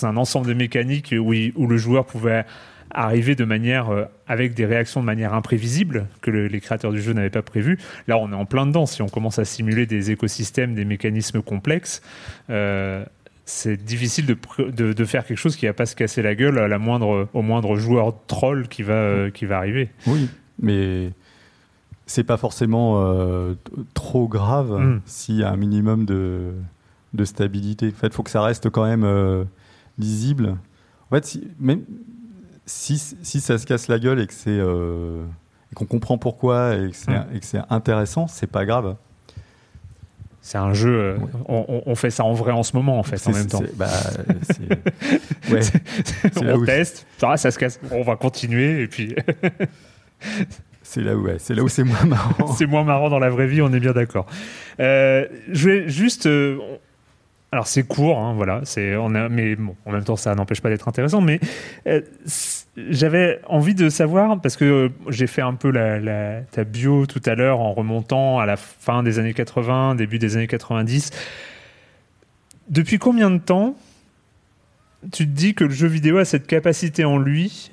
un 0.03 0.15
ensemble 0.15 0.47
de 0.47 0.53
mécaniques 0.53 1.13
où, 1.17 1.33
où 1.33 1.67
le 1.67 1.77
joueur 1.77 2.05
pouvait 2.05 2.45
arriver 2.93 3.35
de 3.35 3.45
manière 3.45 3.89
avec 4.27 4.53
des 4.53 4.65
réactions 4.65 5.01
de 5.01 5.05
manière 5.05 5.33
imprévisible 5.33 6.07
que 6.21 6.31
les 6.31 6.61
créateurs 6.61 6.91
du 6.91 7.01
jeu 7.01 7.13
n'avaient 7.13 7.29
pas 7.29 7.41
prévu. 7.41 7.79
Là, 8.07 8.17
on 8.17 8.31
est 8.31 8.35
en 8.35 8.45
plein 8.45 8.65
dedans. 8.65 8.85
Si 8.85 9.01
on 9.01 9.07
commence 9.07 9.39
à 9.39 9.45
simuler 9.45 9.85
des 9.85 10.11
écosystèmes, 10.11 10.75
des 10.75 10.85
mécanismes 10.85 11.41
complexes, 11.41 12.01
c'est 13.45 13.77
difficile 13.77 14.25
de, 14.25 14.93
de, 14.93 15.05
faire 15.05 15.25
quelque 15.25 15.37
chose 15.37 15.55
qui 15.55 15.65
va 15.65 15.73
pas 15.73 15.85
se 15.85 15.95
casser 15.95 16.21
la 16.21 16.33
gueule 16.35 16.59
à 16.59 16.67
la 16.67 16.79
moindre, 16.79 17.27
au 17.33 17.41
moindre 17.41 17.75
joueur 17.75 18.15
troll 18.27 18.67
qui 18.67 18.83
va, 18.83 18.93
euh, 18.93 19.29
qui 19.31 19.45
va 19.45 19.57
arriver. 19.57 19.89
Oui, 20.07 20.29
mais 20.59 21.11
c'est 22.05 22.23
pas 22.23 22.37
forcément 22.37 23.03
euh, 23.03 23.55
trop 23.93 24.27
grave 24.27 24.71
hmm. 24.71 25.01
s'il 25.05 25.35
y 25.35 25.43
a 25.43 25.51
un 25.51 25.57
minimum 25.57 26.05
de, 26.05 26.53
de 27.13 27.25
stabilité. 27.25 27.89
En 27.89 27.99
fait, 27.99 28.07
il 28.07 28.13
faut 28.13 28.23
que 28.23 28.29
ça 28.29 28.41
reste 28.41 28.69
quand 28.69 28.85
même 28.85 29.03
euh, 29.03 29.43
lisible. 29.97 30.55
En 31.11 31.15
fait, 31.15 31.25
si, 31.25 31.47
même 31.59 31.83
si, 32.65 32.97
si, 32.97 33.41
ça 33.41 33.57
se 33.57 33.65
casse 33.65 33.87
la 33.87 33.99
gueule 33.99 34.19
et 34.19 34.27
que 34.27 34.33
c'est 34.33 34.59
qu'on 35.75 35.85
comprend 35.85 36.17
pourquoi 36.17 36.75
et 36.75 36.91
que 36.91 37.45
c'est 37.45 37.61
intéressant, 37.69 38.27
c'est 38.27 38.47
pas 38.47 38.65
grave. 38.65 38.95
C'est 40.43 40.57
un 40.57 40.73
jeu. 40.73 40.93
Euh, 40.93 41.17
on, 41.47 41.95
fait 41.95 42.09
ça 42.09 42.25
en 42.25 42.33
vrai 42.33 42.51
en 42.51 42.63
ce 42.63 42.75
moment, 42.75 42.99
en 42.99 43.03
fait, 43.03 43.25
en 43.27 43.31
même 43.31 43.47
temps. 43.47 43.63
Bah, 43.77 43.87
ouais. 45.49 45.61
on 46.35 46.65
teste. 46.65 47.07
Ça, 47.17 47.37
ça 47.37 47.49
se 47.49 47.57
casse. 47.57 47.79
On 47.91 48.01
va 48.01 48.17
continuer 48.17 48.81
et 48.81 48.87
puis. 48.87 49.15
c'est 50.83 50.99
là 50.99 51.15
où, 51.15 51.25
c'est 51.37 51.55
là 51.55 51.63
où 51.63 51.69
c'est 51.69 51.85
moins 51.85 52.03
marrant. 52.03 52.53
c'est 52.57 52.65
moins 52.65 52.83
marrant 52.83 53.09
dans 53.09 53.19
la 53.19 53.29
vraie 53.29 53.47
vie, 53.47 53.61
on 53.61 53.71
est 53.71 53.79
bien 53.79 53.93
d'accord. 53.93 54.25
Euh, 54.81 55.25
je 55.49 55.69
vais 55.69 55.89
juste. 55.89 56.25
Euh, 56.25 56.57
alors 57.53 57.67
c'est 57.67 57.83
court, 57.83 58.17
hein, 58.17 58.33
voilà. 58.33 58.61
C'est 58.63 58.95
mais 59.29 59.55
bon, 59.55 59.75
en 59.85 59.91
même 59.91 60.03
temps, 60.03 60.15
ça 60.15 60.33
n'empêche 60.33 60.59
pas 60.59 60.69
d'être 60.69 60.87
intéressant. 60.87 61.21
Mais 61.21 61.39
j'avais 62.75 63.39
envie 63.45 63.75
de 63.75 63.89
savoir, 63.89 64.41
parce 64.41 64.57
que 64.57 64.65
euh, 64.65 64.89
j'ai 65.09 65.27
fait 65.27 65.43
un 65.43 65.53
peu 65.53 65.69
la, 65.69 66.41
ta 66.41 66.63
bio 66.63 67.05
tout 67.05 67.21
à 67.25 67.35
l'heure 67.35 67.59
en 67.59 67.73
remontant 67.73 68.39
à 68.39 68.47
la 68.47 68.57
fin 68.57 69.03
des 69.03 69.19
années 69.19 69.35
80, 69.35 69.93
début 69.93 70.17
des 70.17 70.35
années 70.35 70.47
90. 70.47 71.11
Depuis 72.69 72.97
combien 72.97 73.29
de 73.29 73.37
temps 73.37 73.75
tu 75.11 75.25
te 75.25 75.31
dis 75.31 75.53
que 75.53 75.65
le 75.65 75.71
jeu 75.71 75.87
vidéo 75.87 76.17
a 76.17 76.25
cette 76.25 76.47
capacité 76.47 77.05
en 77.05 77.19
lui 77.19 77.71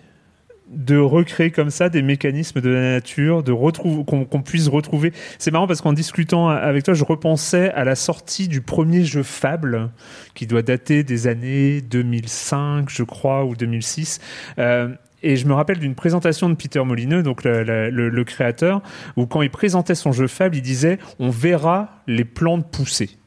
de 0.71 0.97
recréer 0.97 1.51
comme 1.51 1.71
ça 1.71 1.89
des 1.89 2.03
mécanismes 2.03 2.61
de 2.61 2.71
la 2.71 2.93
nature, 2.93 3.43
de 3.43 3.53
retrouver 3.53 4.05
qu'on 4.05 4.43
puisse 4.43 4.69
retrouver. 4.69 5.13
C'est 5.39 5.51
marrant 5.51 5.67
parce 5.67 5.81
qu'en 5.81 5.93
discutant 5.93 6.49
avec 6.49 6.85
toi, 6.85 6.95
je 6.95 7.05
repensais 7.05 7.71
à 7.73 7.85
la 7.85 7.97
sortie 7.97 8.49
du 8.49 8.61
premier 8.61 9.05
jeu 9.05 9.23
Fable, 9.23 9.91
qui 10.35 10.47
doit 10.47 10.63
dater 10.63 11.03
des 11.03 11.27
années 11.27 11.81
2005, 11.81 12.89
je 12.89 13.03
crois, 13.03 13.45
ou 13.45 13.57
2006. 13.57 14.21
Euh, 14.59 14.89
et 15.23 15.37
je 15.37 15.47
me 15.47 15.53
rappelle 15.53 15.79
d'une 15.79 15.95
présentation 15.95 16.49
de 16.49 16.55
Peter 16.55 16.83
Molineux, 16.83 17.23
donc 17.23 17.45
le, 17.45 18.23
créateur, 18.25 18.81
où 19.17 19.27
quand 19.27 19.43
il 19.43 19.51
présentait 19.51 19.95
son 19.95 20.13
jeu 20.13 20.29
Fable, 20.29 20.57
il 20.57 20.63
disait 20.63 20.99
on 21.19 21.31
verra 21.31 22.01
les 22.07 22.25
plantes 22.25 22.71
pousser. 22.71 23.20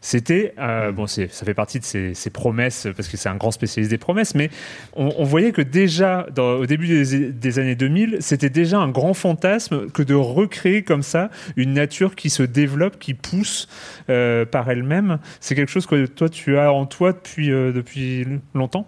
C'était, 0.00 0.54
euh, 0.58 0.92
bon, 0.92 1.06
ça 1.06 1.26
fait 1.28 1.54
partie 1.54 1.80
de 1.80 1.84
ses, 1.84 2.30
promesses, 2.30 2.86
parce 2.96 3.08
que 3.08 3.16
c'est 3.16 3.28
un 3.28 3.36
grand 3.36 3.50
spécialiste 3.50 3.90
des 3.90 3.98
promesses, 3.98 4.34
mais 4.34 4.50
on, 4.94 5.24
voyait 5.24 5.52
que 5.52 5.62
déjà, 5.62 6.26
au 6.38 6.66
début 6.66 6.86
des, 7.32 7.58
années 7.58 7.74
2000, 7.74 8.18
c'était 8.20 8.50
déjà 8.50 8.78
un 8.78 8.88
grand 8.88 9.14
fantasme 9.14 9.90
que 9.90 10.02
de 10.02 10.14
recréer 10.14 10.82
comme 10.82 11.02
ça 11.02 11.30
une 11.56 11.74
nature 11.74 12.14
qui 12.14 12.30
se 12.30 12.42
développe, 12.42 12.98
qui 12.98 13.14
pousse 13.14 13.68
euh, 14.10 14.44
par 14.44 14.70
elle-même. 14.70 15.18
C'est 15.40 15.54
quelque 15.54 15.70
chose 15.70 15.86
que 15.86 16.06
toi, 16.06 16.28
tu 16.28 16.58
as 16.58 16.72
en 16.72 16.86
toi 16.86 17.12
depuis, 17.12 17.50
euh, 17.50 17.72
depuis 17.72 18.26
longtemps? 18.54 18.86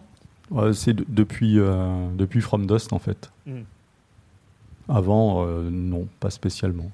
C'est 0.73 0.96
depuis, 0.96 1.59
depuis 2.16 2.40
From 2.40 2.66
Dust, 2.66 2.92
en 2.92 2.99
fait. 2.99 3.31
Hmm. 3.46 3.62
Avant, 4.88 5.46
non, 5.46 6.09
pas 6.18 6.31
spécialement. 6.31 6.90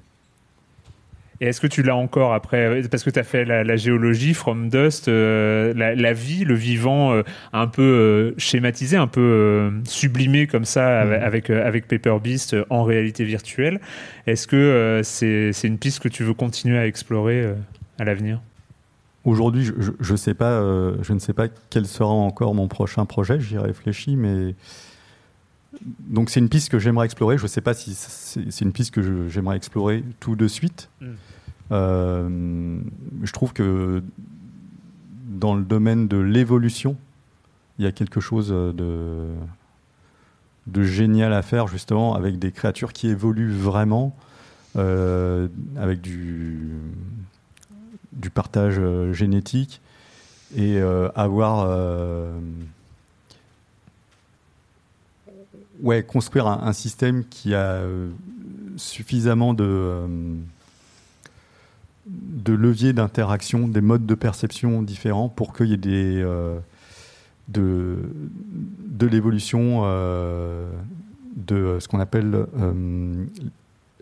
Et 1.39 1.47
est-ce 1.47 1.61
que 1.61 1.67
tu 1.67 1.83
l'as 1.83 1.95
encore 1.95 2.33
après 2.33 2.81
Parce 2.89 3.03
que 3.03 3.09
tu 3.09 3.19
as 3.19 3.23
fait 3.23 3.45
la, 3.45 3.75
géologie, 3.75 4.33
From 4.33 4.69
Dust, 4.69 5.07
euh, 5.07 5.73
la, 5.75 6.13
vie, 6.13 6.43
le 6.43 6.55
vivant, 6.55 7.13
euh, 7.13 7.23
un 7.53 7.67
peu 7.67 7.81
euh, 7.81 8.33
schématisé, 8.37 8.97
un 8.97 9.07
peu 9.07 9.71
sublimé 9.85 10.47
comme 10.47 10.65
ça 10.65 11.05
mhm. 11.05 11.11
avec, 11.13 11.49
avec 11.49 11.87
Paper 11.87 12.17
Beast 12.21 12.55
en 12.69 12.83
réalité 12.83 13.23
virtuelle. 13.23 13.79
Est-ce 14.25 14.47
que 14.47 15.01
c'est 15.03 15.67
une 15.67 15.77
piste 15.77 15.99
que 15.99 16.09
tu 16.09 16.23
veux 16.23 16.33
continuer 16.33 16.77
à 16.77 16.87
explorer 16.87 17.53
à 17.99 18.03
l'avenir? 18.03 18.41
Aujourd'hui, 19.23 19.65
je, 19.65 19.73
je, 19.99 20.15
sais 20.15 20.33
pas, 20.33 20.59
je 21.01 21.13
ne 21.13 21.19
sais 21.19 21.33
pas 21.33 21.47
quel 21.69 21.85
sera 21.85 22.09
encore 22.09 22.55
mon 22.55 22.67
prochain 22.67 23.05
projet. 23.05 23.39
J'y 23.39 23.57
réfléchis, 23.57 24.15
mais 24.15 24.55
donc 25.81 26.29
c'est 26.29 26.39
une 26.39 26.49
piste 26.49 26.69
que 26.69 26.79
j'aimerais 26.79 27.05
explorer. 27.05 27.37
Je 27.37 27.43
ne 27.43 27.47
sais 27.47 27.61
pas 27.61 27.73
si 27.73 27.93
c'est 27.93 28.61
une 28.61 28.73
piste 28.73 28.91
que 28.91 29.27
j'aimerais 29.29 29.57
explorer 29.57 30.03
tout 30.19 30.35
de 30.35 30.47
suite. 30.47 30.89
Hmm. 31.01 31.05
Euh, 31.71 32.79
je 33.23 33.31
trouve 33.31 33.53
que 33.53 34.01
dans 35.27 35.55
le 35.55 35.63
domaine 35.63 36.07
de 36.07 36.17
l'évolution, 36.17 36.95
il 37.77 37.85
y 37.85 37.87
a 37.87 37.91
quelque 37.91 38.19
chose 38.19 38.49
de, 38.49 39.27
de 40.67 40.83
génial 40.83 41.33
à 41.33 41.41
faire 41.41 41.67
justement 41.67 42.15
avec 42.15 42.39
des 42.39 42.51
créatures 42.51 42.93
qui 42.93 43.07
évoluent 43.07 43.51
vraiment, 43.51 44.15
euh, 44.77 45.47
avec 45.77 46.01
du, 46.01 46.69
du 48.11 48.29
partage 48.29 48.75
euh, 48.77 49.13
génétique 49.13 49.81
et 50.55 50.77
euh, 50.77 51.09
avoir 51.15 51.67
ouais 55.81 56.03
construire 56.03 56.47
un, 56.47 56.61
un, 56.63 56.73
système 56.73 57.23
qui 57.25 57.53
a 57.53 57.81
suffisamment 58.77 59.53
de 59.53 60.05
de 62.05 62.53
leviers 62.53 62.93
d'interaction, 62.93 63.67
des 63.67 63.81
modes 63.81 64.05
de 64.05 64.15
perception 64.15 64.81
différents 64.81 65.27
pour 65.27 65.53
qu'il 65.53 65.67
y 65.67 65.73
ait 65.73 65.77
des 65.77 66.23
de, 67.47 67.97
de 68.87 69.07
l'évolution 69.07 69.81
euh, 69.83 70.69
de 71.35 71.77
ce 71.79 71.87
qu'on 71.87 71.99
appelle 71.99 72.45
euh, 72.59 73.25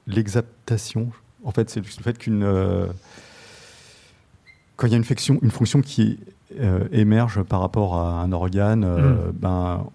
l'exaptation. 0.08 1.12
En 1.44 1.52
fait, 1.52 1.70
c'est 1.70 1.80
le 1.80 2.04
fait 2.04 2.18
qu'une 2.18 2.44
euh, 2.44 2.88
quand 4.76 4.88
il 4.88 4.92
y 4.92 4.94
a 4.94 4.98
une 4.98 5.04
fonction, 5.04 5.40
une 5.42 5.52
fonction 5.52 5.82
qui 5.82 6.20
émerge 6.92 7.44
par 7.44 7.60
rapport 7.60 7.96
à 7.96 8.22
un 8.22 8.32
organe, 8.32 8.86
mm. 8.86 9.32
ben 9.34 9.86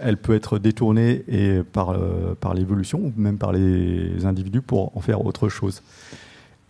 elle 0.00 0.16
peut 0.16 0.34
être 0.34 0.58
détournée 0.58 1.24
et 1.28 1.62
par, 1.62 1.96
par 2.40 2.54
l'évolution 2.54 2.98
ou 2.98 3.12
même 3.16 3.38
par 3.38 3.52
les 3.52 4.24
individus 4.24 4.62
pour 4.62 4.96
en 4.96 5.00
faire 5.00 5.24
autre 5.24 5.48
chose. 5.48 5.82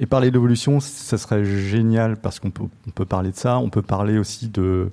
Et 0.00 0.06
parler 0.06 0.30
d'évolution, 0.30 0.80
ça 0.80 1.18
serait 1.18 1.44
génial 1.44 2.16
parce 2.16 2.40
qu'on 2.40 2.50
peut, 2.50 2.64
on 2.88 2.90
peut 2.90 3.04
parler 3.04 3.32
de 3.32 3.36
ça. 3.36 3.58
On 3.58 3.68
peut 3.68 3.82
parler 3.82 4.16
aussi 4.18 4.48
de 4.48 4.90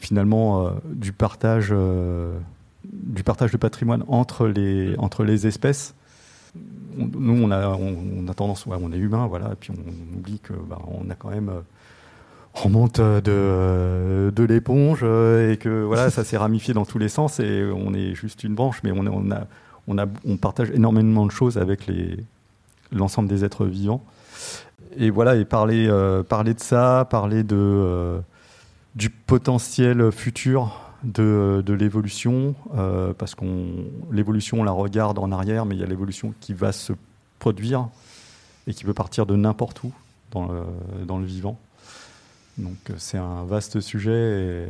finalement 0.00 0.66
euh, 0.66 0.70
du 0.86 1.12
partage 1.12 1.68
euh, 1.70 2.38
du 2.84 3.22
partage 3.22 3.52
de 3.52 3.58
patrimoine 3.58 4.02
entre 4.08 4.46
les 4.46 4.96
entre 4.96 5.24
les 5.24 5.46
espèces. 5.46 5.94
nous, 6.96 7.44
on 7.44 7.50
a 7.50 7.68
on, 7.68 8.26
a 8.28 8.32
tendance, 8.32 8.64
ouais, 8.64 8.78
on 8.80 8.90
est 8.92 8.96
humain, 8.96 9.26
voilà, 9.26 9.52
et 9.52 9.56
puis 9.60 9.72
on, 9.72 10.16
oublie 10.16 10.38
que 10.38 10.54
bah, 10.54 10.80
on 10.88 11.10
a 11.10 11.14
quand 11.14 11.28
même 11.28 11.50
euh, 12.56 12.60
on 12.64 12.68
monte 12.68 13.00
de, 13.00 14.32
de 14.34 14.42
l'éponge 14.44 15.02
et 15.02 15.56
que 15.58 15.82
voilà, 15.82 16.10
ça 16.10 16.24
s'est 16.24 16.36
ramifié 16.36 16.74
dans 16.74 16.84
tous 16.84 16.98
les 16.98 17.08
sens 17.08 17.40
et 17.40 17.64
on 17.74 17.94
est 17.94 18.14
juste 18.14 18.44
une 18.44 18.54
branche, 18.54 18.80
mais 18.84 18.92
on, 18.92 19.06
on, 19.06 19.98
a, 19.98 20.06
on, 20.26 20.36
partage 20.36 20.70
énormément 20.70 21.26
de 21.26 21.30
choses 21.30 21.58
avec 21.58 21.90
l'ensemble 22.92 23.28
des 23.28 23.44
êtres 23.44 23.66
vivants 23.66 24.02
et 24.96 25.10
voilà, 25.10 25.36
et 25.36 25.44
parler, 25.44 25.86
euh, 25.88 26.22
parler 26.22 26.54
de 26.54 26.60
ça, 26.60 27.06
parler 27.08 27.42
de, 27.42 27.56
euh, 27.56 28.20
du 28.94 29.10
potentiel 29.10 30.10
futur 30.10 30.80
de, 31.04 31.62
de 31.64 31.72
l'évolution, 31.72 32.54
euh, 32.76 33.12
parce 33.16 33.34
qu'on 33.34 33.66
l'évolution, 34.10 34.60
on 34.60 34.64
la 34.64 34.72
regarde 34.72 35.18
en 35.18 35.30
arrière, 35.32 35.64
mais 35.64 35.76
il 35.76 35.80
y 35.80 35.84
a 35.84 35.86
l'évolution 35.86 36.34
qui 36.40 36.54
va 36.54 36.72
se 36.72 36.92
produire 37.38 37.88
et 38.66 38.74
qui 38.74 38.84
peut 38.84 38.94
partir 38.94 39.26
de 39.26 39.36
n'importe 39.36 39.82
où 39.84 39.92
dans 40.32 40.48
dans 41.06 41.18
le 41.18 41.24
vivant. 41.24 41.58
Donc 42.60 42.76
c'est 42.96 43.18
un 43.18 43.44
vaste 43.44 43.80
sujet. 43.80 44.66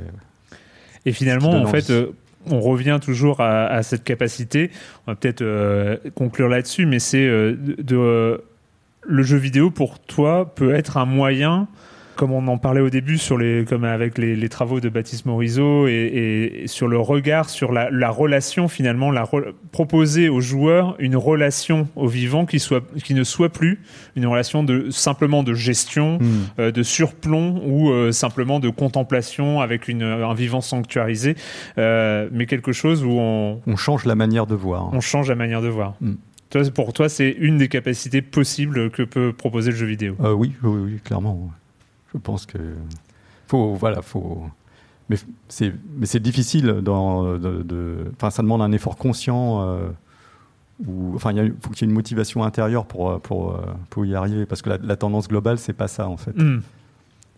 Et, 1.05 1.11
et 1.11 1.13
finalement, 1.13 1.53
en 1.53 1.67
fait, 1.67 1.93
on 2.47 2.61
revient 2.61 2.99
toujours 3.03 3.41
à, 3.41 3.67
à, 3.67 3.83
cette 3.83 4.05
capacité. 4.05 4.71
On 5.07 5.13
va 5.13 5.17
peut-être 5.17 6.11
conclure 6.15 6.49
là-dessus, 6.49 6.87
mais 6.87 6.99
c'est 6.99 7.27
de 7.27 8.41
le 9.03 9.23
jeu 9.23 9.37
vidéo 9.37 9.71
pour 9.71 9.99
toi 9.99 10.55
peut 10.55 10.75
être 10.75 10.97
un 10.97 11.05
moyen 11.05 11.69
comme 12.21 12.33
on 12.33 12.49
en 12.49 12.59
parlait 12.59 12.83
au 12.83 12.91
début 12.91 13.17
sur 13.17 13.39
les, 13.39 13.65
comme 13.67 13.85
avec 13.85 14.19
les, 14.19 14.49
travaux 14.51 14.79
de 14.79 14.91
Baptiste 14.91 15.25
Morisot 15.25 15.89
et, 15.89 16.65
sur 16.67 16.87
le 16.87 16.99
regard 16.99 17.49
sur 17.49 17.73
la, 17.73 18.11
relation 18.11 18.69
finalement, 18.69 19.11
la 19.11 19.27
proposer 19.73 20.29
aux 20.29 20.43
joueurs 20.43 20.97
une 20.99 21.17
relation 21.17 21.89
au 21.97 22.09
vivant 22.09 22.45
qui 22.45 22.59
soit, 22.59 22.85
qui 23.03 23.15
ne 23.15 23.25
soit 23.25 23.49
plus 23.49 23.81
une 24.17 24.27
relation 24.27 24.63
de 24.63 24.91
simplement 24.91 25.43
de 25.43 25.55
gestion, 25.55 26.19
hmm. 26.19 26.27
euh, 26.59 26.71
de 26.71 26.83
surplomb 26.83 27.63
ou 27.65 27.89
euh, 27.89 28.13
simplement 28.13 28.61
de 28.61 28.69
contemplation 28.69 29.63
avec 29.63 29.89
une, 29.89 30.03
un 30.03 30.35
vivant 30.35 30.61
sanctuarisé, 30.61 31.37
euh, 31.79 32.29
mais 32.33 32.45
quelque 32.45 32.73
chose 32.73 33.03
où 33.03 33.13
on, 33.13 33.63
on 33.67 33.77
change 33.77 34.05
la 34.05 34.15
manière 34.15 34.47
de 34.47 34.55
voir. 34.55 34.93
On 34.93 35.01
change 35.01 35.27
la 35.31 35.37
manière 35.37 35.63
de 35.63 35.69
voir. 35.69 35.95
Hmm 36.03 36.17
pour 36.75 36.93
toi, 36.93 37.09
c'est 37.09 37.31
une 37.31 37.59
des 37.59 37.69
capacités 37.69 38.23
possibles 38.23 38.91
que 38.91 39.03
peut 39.03 39.33
proposer 39.33 39.71
le 39.71 39.77
jeu 39.77 39.87
vidéo. 39.87 40.17
Euh, 40.21 40.33
oui, 40.33 40.53
oui, 40.63 40.81
oui, 40.85 41.01
clairement. 41.05 41.51
Je 42.13 42.19
pense 42.19 42.47
que 42.47 42.59
faut, 43.47 43.75
voilà, 43.75 44.03
faut. 44.03 44.45
Mais 45.09 45.17
c'est, 45.49 45.73
mais 45.97 46.07
c'est 46.07 46.21
difficile. 46.21 46.67
Dans, 46.83 47.37
de, 47.37 48.13
Enfin, 48.17 48.31
ça 48.31 48.43
demande 48.43 48.63
un 48.63 48.73
effort 48.73 48.97
conscient. 48.97 49.63
Euh, 49.63 49.89
ou, 50.87 51.15
enfin, 51.15 51.33
il 51.33 51.53
faut 51.61 51.71
qu'il 51.71 51.83
y 51.83 51.85
ait 51.85 51.91
une 51.91 51.95
motivation 51.95 52.45
intérieure 52.45 52.87
pour, 52.87 53.21
pour, 53.21 53.61
pour 53.91 54.07
y 54.07 54.15
arriver, 54.15 54.47
parce 54.47 54.63
que 54.63 54.71
la, 54.71 54.97
tendance 54.97 55.29
globale, 55.29 55.59
c'est 55.59 55.73
pas 55.73 55.89
ça 55.89 56.09
en 56.09 56.17
fait. 56.17 56.33
Hmm. 56.33 56.61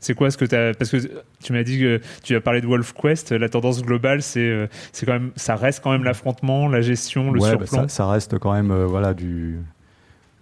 C'est 0.03 0.15
quoi 0.15 0.33
ce 0.33 0.37
que 0.37 0.45
tu 0.45 0.57
as 0.57 0.75
Parce 0.75 0.91
que 0.91 0.97
tu 1.43 1.53
m'as 1.53 1.63
dit 1.63 1.79
que 1.79 2.01
tu 2.25 2.35
as 2.35 2.41
parlé 2.41 2.61
de 2.61 2.67
Wolf 2.67 2.93
Quest. 2.93 3.31
La 3.31 3.49
tendance 3.49 3.83
globale, 3.83 4.21
c'est 4.21 4.41
euh, 4.41 4.67
c'est 4.91 5.07
quand 5.07 5.13
même, 5.13 5.31
ça 5.37 5.55
reste 5.55 5.83
quand 5.83 5.93
même 5.93 6.03
l'affrontement, 6.03 6.67
la 6.67 6.81
gestion, 6.81 7.31
le 7.31 7.41
ouais, 7.41 7.57
bah 7.57 7.87
ça, 7.89 8.09
reste 8.09 8.37
quand 8.41 8.53
même 8.53 8.73
euh, 8.73 8.85
voilà 8.85 9.15
du 9.15 9.61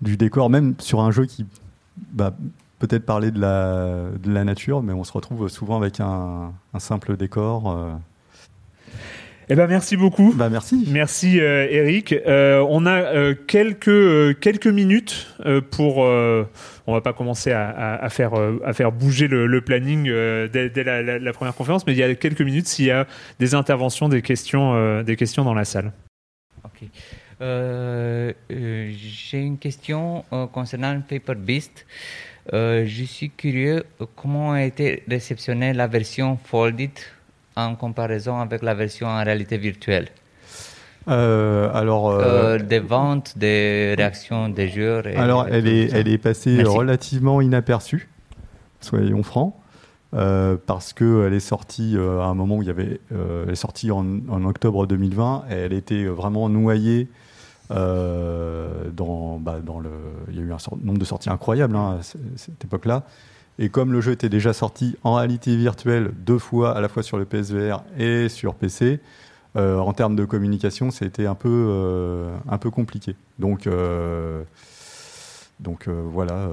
du 0.01 0.17
décor, 0.17 0.49
même 0.49 0.75
sur 0.79 1.01
un 1.01 1.11
jeu 1.11 1.27
qui 1.27 1.45
bah, 2.11 2.35
peut-être 2.81 3.07
parler 3.07 3.31
de 3.31 3.41
la 3.41 4.09
de 4.21 4.33
la 4.33 4.43
nature, 4.43 4.83
mais 4.83 4.93
on 4.93 5.05
se 5.05 5.13
retrouve 5.13 5.49
souvent 5.49 5.77
avec 5.77 6.01
un, 6.01 6.53
un 6.75 6.79
simple 6.81 7.17
décor. 7.17 7.71
Euh. 7.71 7.93
Eh 9.49 9.55
ben 9.55 9.69
merci 9.69 9.97
beaucoup. 9.97 10.33
Bah 10.37 10.49
merci. 10.49 10.87
Merci 10.91 11.39
Eric. 11.39 12.15
on 12.27 12.87
a 12.87 13.35
quelques 13.47 14.39
quelques 14.41 14.67
minutes 14.67 15.35
pour 15.71 16.05
on 16.91 16.95
va 16.95 17.01
pas 17.01 17.13
commencer 17.13 17.53
à, 17.53 18.09
faire, 18.11 18.35
euh, 18.35 18.61
à 18.65 18.73
faire 18.73 18.93
bouger 18.93 19.29
le, 19.29 19.61
planning 19.61 20.09
euh, 20.09 20.49
dès, 20.49 20.85
la, 20.85 21.33
première 21.33 21.55
conférence, 21.55 21.87
mais 21.87 21.93
il 21.93 21.99
y 21.99 22.03
a 22.03 22.15
quelques 22.15 22.43
minutes 22.43 22.67
s'il 22.67 22.87
y 22.87 22.91
a 22.91 23.07
des 23.39 23.55
interventions, 23.55 24.09
des 24.09 24.23
questions, 24.23 24.75
euh, 24.75 25.03
des 25.03 25.17
questions 25.17 25.45
dans 25.45 25.55
la 25.55 25.65
salle. 25.65 25.93
Ok. 26.65 26.89
J'ai 28.51 29.39
une 29.39 29.59
question 29.59 30.25
concernant 30.53 31.01
Paper 31.01 31.37
Beast. 31.37 31.87
Je 32.53 33.05
suis 33.05 33.31
curieux 33.31 33.85
comment 34.17 34.53
a 34.53 34.63
été 34.63 35.03
réceptionnée 35.09 35.73
la 35.73 35.87
version 35.87 36.39
Folded 36.45 36.91
en 37.57 37.75
comparaison 37.75 38.39
avec 38.39 38.63
la 38.63 38.75
version 38.75 39.07
en 39.07 39.23
réalité 39.23 39.59
virtuelle? 39.59 40.09
Euh, 41.09 41.71
alors, 41.73 42.11
euh, 42.11 42.21
euh, 42.23 42.59
des 42.59 42.79
ventes, 42.79 43.37
des 43.37 43.95
réactions 43.97 44.49
des 44.49 44.69
joueurs. 44.69 45.05
alors, 45.17 45.47
elle 45.49 45.67
est, 45.67 45.93
elle 45.93 46.09
est 46.09 46.19
passée 46.19 46.63
relativement 46.63 47.41
inaperçue, 47.41 48.09
soyons 48.81 49.23
francs, 49.23 49.55
parce 50.13 50.93
qu'elle 50.93 51.33
est 51.33 51.41
sortie 51.41 51.97
à 51.97 52.25
un 52.25 52.35
moment 52.35 52.57
où 52.57 52.63
il 52.63 52.69
y 52.69 52.71
avait, 52.71 53.01
elle 53.11 53.51
est 53.51 53.55
sortie 53.55 53.91
en, 53.91 54.45
octobre 54.45 54.87
2020, 54.87 55.45
et 55.51 55.55
elle 55.55 55.73
était 55.73 56.05
vraiment 56.05 56.49
noyée 56.49 57.09
dans, 57.71 59.39
bah, 59.39 59.61
dans 59.65 59.81
le, 59.81 59.91
il 60.29 60.37
y 60.37 60.39
a 60.39 60.43
eu 60.43 60.53
un 60.53 60.59
nombre 60.83 60.99
de 60.99 61.05
sorties 61.05 61.31
incroyables 61.31 61.77
hein, 61.77 61.99
à 62.01 62.03
cette 62.03 62.65
époque-là. 62.65 63.05
Et 63.59 63.69
comme 63.69 63.93
le 63.93 64.01
jeu 64.01 64.13
était 64.13 64.29
déjà 64.31 64.53
sorti 64.53 64.97
en 65.05 65.15
réalité 65.15 65.55
virtuelle 65.57 66.13
deux 66.17 66.39
fois, 66.39 66.77
à 66.77 66.81
la 66.81 66.89
fois 66.89 67.03
sur 67.03 67.19
le 67.19 67.27
PSVR 67.27 67.83
et 67.99 68.29
sur 68.29 68.55
PC, 68.55 69.01
euh, 69.57 69.79
en 69.79 69.93
termes 69.93 70.17
de 70.17 70.25
communication, 70.25 70.91
c'était 70.91 71.27
un 71.27 71.35
peu, 71.35 71.67
euh, 71.69 72.35
un 72.49 72.59
peu 72.59 72.71
compliqué. 72.71 73.17
Donc, 73.39 73.67
euh, 73.67 74.43
donc 75.59 75.89
voilà, 75.89 76.49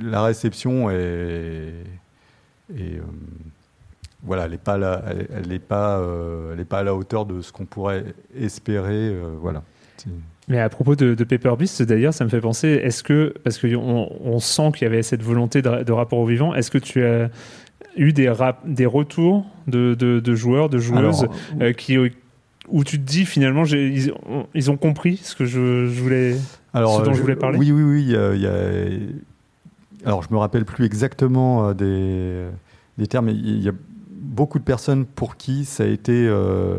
la 0.00 0.22
réception 0.22 0.90
est, 0.90 1.84
voilà, 4.22 4.44
elle 4.44 4.52
n'est 4.52 4.58
pas, 4.58 4.78
là, 4.78 5.02
elle, 5.34 5.48
n'est 5.48 5.58
pas, 5.58 6.02
elle 6.52 6.64
pas 6.66 6.80
à 6.80 6.82
la 6.82 6.94
hauteur 6.94 7.26
de 7.26 7.40
ce 7.40 7.52
qu'on 7.52 7.66
pourrait 7.66 8.04
espérer. 8.34 9.14
voilà. 9.40 9.62
Mais 10.48 10.60
à 10.60 10.68
propos 10.68 10.94
de, 10.94 11.14
de 11.14 11.24
Paper 11.24 11.54
Beast, 11.58 11.82
d'ailleurs, 11.82 12.14
ça 12.14 12.24
me 12.24 12.30
fait 12.30 12.40
penser, 12.40 12.68
est-ce 12.68 13.02
que, 13.02 13.34
parce 13.42 13.58
qu'on 13.58 14.08
on 14.20 14.38
sent 14.38 14.72
qu'il 14.74 14.82
y 14.82 14.86
avait 14.86 15.02
cette 15.02 15.22
volonté 15.22 15.60
de, 15.60 15.82
de 15.82 15.92
rapport 15.92 16.20
au 16.20 16.26
vivant, 16.26 16.54
est-ce 16.54 16.70
que 16.70 16.78
tu 16.78 17.04
as 17.04 17.30
eu 17.96 18.12
des, 18.12 18.32
des 18.64 18.86
retours 18.86 19.44
de, 19.66 19.94
de, 19.94 20.34
joueurs, 20.34 20.68
de 20.68 20.78
joueuses 20.78 21.26
euh, 21.60 21.72
qui, 21.72 21.98
où 21.98 22.84
tu 22.84 22.98
te 22.98 23.04
dis 23.04 23.24
finalement 23.24 23.64
ils, 23.64 24.12
ils, 24.54 24.70
ont 24.70 24.76
compris 24.76 25.16
ce 25.16 25.34
que 25.34 25.44
je, 25.44 25.86
je 25.86 26.00
voulais, 26.00 26.36
alors, 26.72 27.00
ce 27.00 27.04
dont 27.04 27.12
je, 27.12 27.20
voulais 27.20 27.36
parler? 27.36 27.58
Oui, 27.58 27.72
oui, 27.72 27.82
oui. 27.82 28.02
Il 28.04 28.40
y 28.40 28.46
a, 28.46 30.08
alors 30.08 30.22
je 30.22 30.28
me 30.30 30.38
rappelle 30.38 30.64
plus 30.64 30.84
exactement 30.84 31.68
euh, 31.70 31.74
des, 31.74 32.44
des 32.98 33.08
termes, 33.08 33.26
mais 33.26 33.34
il 33.34 33.62
y 33.62 33.68
a 33.68 33.72
beaucoup 34.26 34.58
de 34.58 34.64
personnes 34.64 35.04
pour 35.06 35.36
qui 35.36 35.64
ça 35.64 35.84
a 35.84 35.86
été 35.86 36.26
euh, 36.28 36.78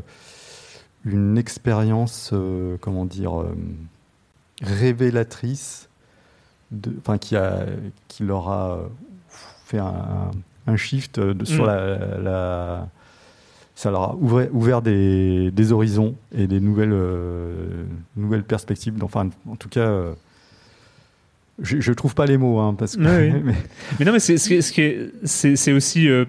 une 1.05 1.37
expérience, 1.37 2.33
comment 2.81 3.05
dire 3.05 3.43
révélatrice, 4.61 5.89
de, 6.71 6.91
enfin 6.99 7.17
qui 7.17 7.35
a, 7.35 7.65
qui 8.07 8.23
leur 8.23 8.49
a 8.49 8.79
fait 9.65 9.77
un, 9.79 10.31
un 10.65 10.75
shift 10.77 11.19
de, 11.19 11.45
sur 11.45 11.63
Mm. 11.63 11.67
la, 11.67 12.17
la- 12.21 12.89
ça 13.75 13.91
leur 13.91 14.01
a 14.01 14.15
ouvert, 14.15 14.47
ouvert 14.55 14.81
des, 14.81 15.51
des 15.51 15.71
horizons 15.71 16.15
et 16.35 16.47
des 16.47 16.59
nouvelles, 16.59 16.89
euh, 16.93 17.83
nouvelles 18.15 18.43
perspectives. 18.43 18.95
Enfin, 19.03 19.29
en 19.47 19.55
tout 19.55 19.69
cas, 19.69 19.81
euh, 19.81 20.13
je, 21.61 21.79
je 21.79 21.93
trouve 21.93 22.15
pas 22.15 22.25
les 22.25 22.37
mots, 22.39 22.57
hein, 22.59 22.73
parce 22.73 22.95
que. 22.95 23.01
Oui, 23.01 23.31
oui. 23.35 23.41
mais- 23.45 23.55
Mais 23.99 24.05
non, 24.05 24.11
mais 24.13 24.19
c'est 24.19 25.73
aussi 25.73 26.09
euh, 26.09 26.25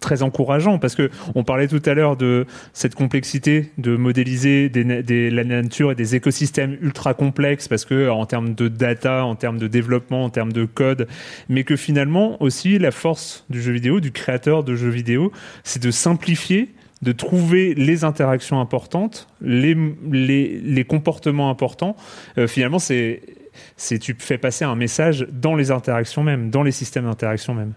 très 0.00 0.22
encourageant 0.22 0.78
parce 0.78 0.94
que 0.94 1.10
on 1.34 1.44
parlait 1.44 1.68
tout 1.68 1.82
à 1.84 1.94
l'heure 1.94 2.16
de 2.16 2.46
cette 2.72 2.94
complexité 2.94 3.70
de 3.78 3.96
modéliser 3.96 4.68
des, 4.68 5.30
la 5.30 5.44
nature 5.44 5.92
et 5.92 5.94
des 5.94 6.16
écosystèmes 6.16 6.76
ultra 6.80 7.14
complexes 7.14 7.68
parce 7.68 7.84
que 7.84 8.08
en 8.08 8.26
termes 8.26 8.54
de 8.54 8.68
data, 8.68 9.24
en 9.24 9.36
termes 9.36 9.58
de 9.58 9.68
développement, 9.68 10.24
en 10.24 10.30
termes 10.30 10.52
de 10.52 10.64
code, 10.64 11.06
mais 11.48 11.64
que 11.64 11.76
finalement 11.76 12.42
aussi 12.42 12.78
la 12.78 12.90
force 12.90 13.44
du 13.50 13.62
jeu 13.62 13.72
vidéo, 13.72 14.00
du 14.00 14.10
créateur 14.10 14.64
de 14.64 14.74
jeux 14.74 14.88
vidéo, 14.88 15.32
c'est 15.62 15.82
de 15.82 15.90
simplifier 15.90 16.74
de 17.02 17.12
trouver 17.12 17.74
les 17.74 18.04
interactions 18.04 18.60
importantes, 18.60 19.26
les, 19.40 20.84
comportements 20.86 21.48
importants. 21.48 21.96
Euh, 22.36 22.46
finalement, 22.46 22.78
c'est 22.78 23.22
tu 24.00 24.14
fais 24.18 24.38
passer 24.38 24.64
un 24.64 24.76
message 24.76 25.26
dans 25.32 25.56
les 25.56 25.70
interactions 25.70 26.22
même, 26.22 26.50
dans 26.50 26.62
les 26.62 26.72
systèmes 26.72 27.04
d'interaction 27.04 27.54
même. 27.54 27.72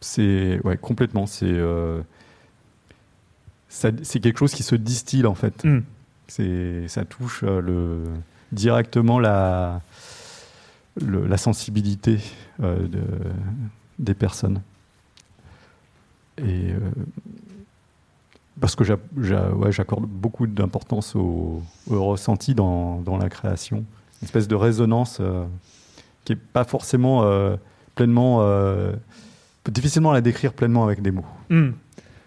C'est 0.00 0.60
ouais, 0.64 0.76
complètement. 0.76 1.26
C'est 1.26 1.46
euh, 1.46 2.00
c'est 3.68 4.20
quelque 4.20 4.38
chose 4.38 4.54
qui 4.54 4.62
se 4.62 4.74
distille 4.74 5.26
en 5.26 5.34
fait. 5.34 5.64
Mm. 5.64 5.80
C'est 6.28 6.88
ça 6.88 7.04
touche 7.04 7.42
euh, 7.42 7.60
le 7.60 8.04
directement 8.52 9.18
la 9.18 9.80
le- 11.00 11.26
la 11.26 11.36
sensibilité 11.36 12.18
euh, 12.62 12.86
de, 12.88 13.02
des 13.98 14.14
personnes. 14.14 14.60
Et 16.38 16.70
parce 18.60 18.76
que 18.76 18.84
ouais, 18.84 19.72
j'accorde 19.72 20.06
beaucoup 20.06 20.46
d'importance 20.46 21.16
au, 21.16 21.62
au 21.90 22.04
ressenti 22.04 22.54
dans, 22.54 23.00
dans 23.00 23.16
la 23.16 23.28
création, 23.28 23.78
une 23.78 24.24
espèce 24.26 24.46
de 24.46 24.54
résonance 24.54 25.20
qui 26.24 26.34
est 26.34 26.36
pas 26.36 26.62
forcément 26.62 27.28
pleinement 27.96 28.40
euh, 29.68 29.70
difficilement 29.70 30.10
à 30.10 30.14
la 30.14 30.20
décrire 30.20 30.52
pleinement 30.52 30.84
avec 30.84 31.02
des 31.02 31.10
mots. 31.10 31.26
Mm. 31.50 31.70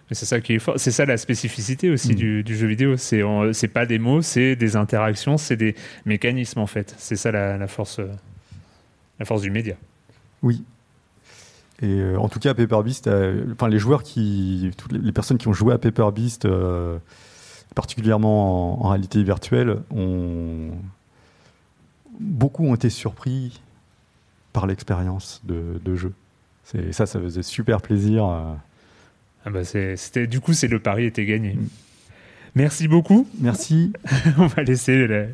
Mais 0.09 0.15
c'est 0.15 0.25
ça 0.25 0.41
qui 0.41 0.53
est 0.53 0.59
fort. 0.59 0.75
C'est 0.77 0.91
ça 0.91 1.05
la 1.05 1.17
spécificité 1.17 1.89
aussi 1.89 2.11
Mm. 2.11 2.15
du, 2.15 2.43
du 2.43 2.55
jeu 2.57 2.67
vidéo. 2.67 2.97
C'est 2.97 3.21
c'est 3.53 3.69
pas 3.69 3.85
des 3.85 3.97
mots, 3.99 4.21
c'est 4.21 4.55
des 4.55 4.75
interactions, 4.75 5.37
c'est 5.37 5.55
des 5.55 5.75
mécanismes 6.05 6.59
en 6.59 6.67
fait. 6.67 6.93
C'est 6.97 7.15
ça 7.15 7.31
la, 7.31 7.57
la 7.57 7.67
force, 7.67 7.99
euh, 7.99 8.11
la 9.19 9.25
force 9.25 9.41
du 9.41 9.51
média. 9.51 9.75
Oui. 10.43 10.63
Et 11.81 11.87
euh, 11.87 12.17
en 12.17 12.27
tout 12.29 12.39
cas, 12.39 12.53
Paper 12.53 12.81
Beast, 12.83 13.07
euh, 13.07 13.45
enfin 13.53 13.67
les 13.69 13.79
joueurs 13.79 14.03
qui, 14.03 14.69
toutes 14.77 14.91
les, 14.91 14.99
les 14.99 15.11
personnes 15.11 15.37
qui 15.37 15.47
ont 15.47 15.53
joué 15.53 15.73
à 15.73 15.77
Paper 15.77 16.09
Beast, 16.13 16.47
particulièrement 17.73 18.81
en, 18.81 18.85
en 18.85 18.89
réalité 18.89 19.23
virtuelle, 19.23 19.77
ont 19.91 20.71
beaucoup 22.19 22.65
ont 22.65 22.75
été 22.75 22.89
surpris 22.89 23.61
par 24.53 24.67
l'expérience 24.67 25.41
de, 25.45 25.79
de 25.83 25.95
jeu. 25.95 26.13
C'est 26.71 26.91
ça, 26.93 27.05
ça 27.05 27.19
faisait 27.19 27.43
super 27.43 27.81
plaisir. 27.81 28.25
euh. 28.25 28.53
Ah 29.45 29.49
bah 29.49 29.63
c'est- 29.63 29.97
c'était 29.97 30.27
du 30.27 30.39
coup 30.39 30.53
c'est 30.53 30.67
le 30.67 30.79
pari 30.79 31.05
était 31.05 31.25
gagné. 31.25 31.53
Mm. 31.55 31.67
Merci 32.55 32.87
beaucoup. 32.87 33.27
Merci. 33.39 33.91
On 34.37 34.47
va 34.47 34.63
laisser 34.63 35.07
la, 35.07 35.25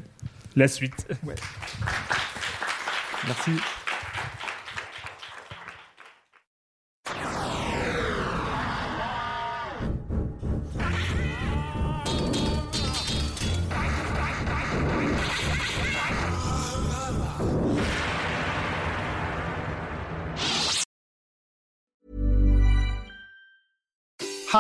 la 0.55 0.67
suite. 0.67 1.07
Merci. 3.25 3.51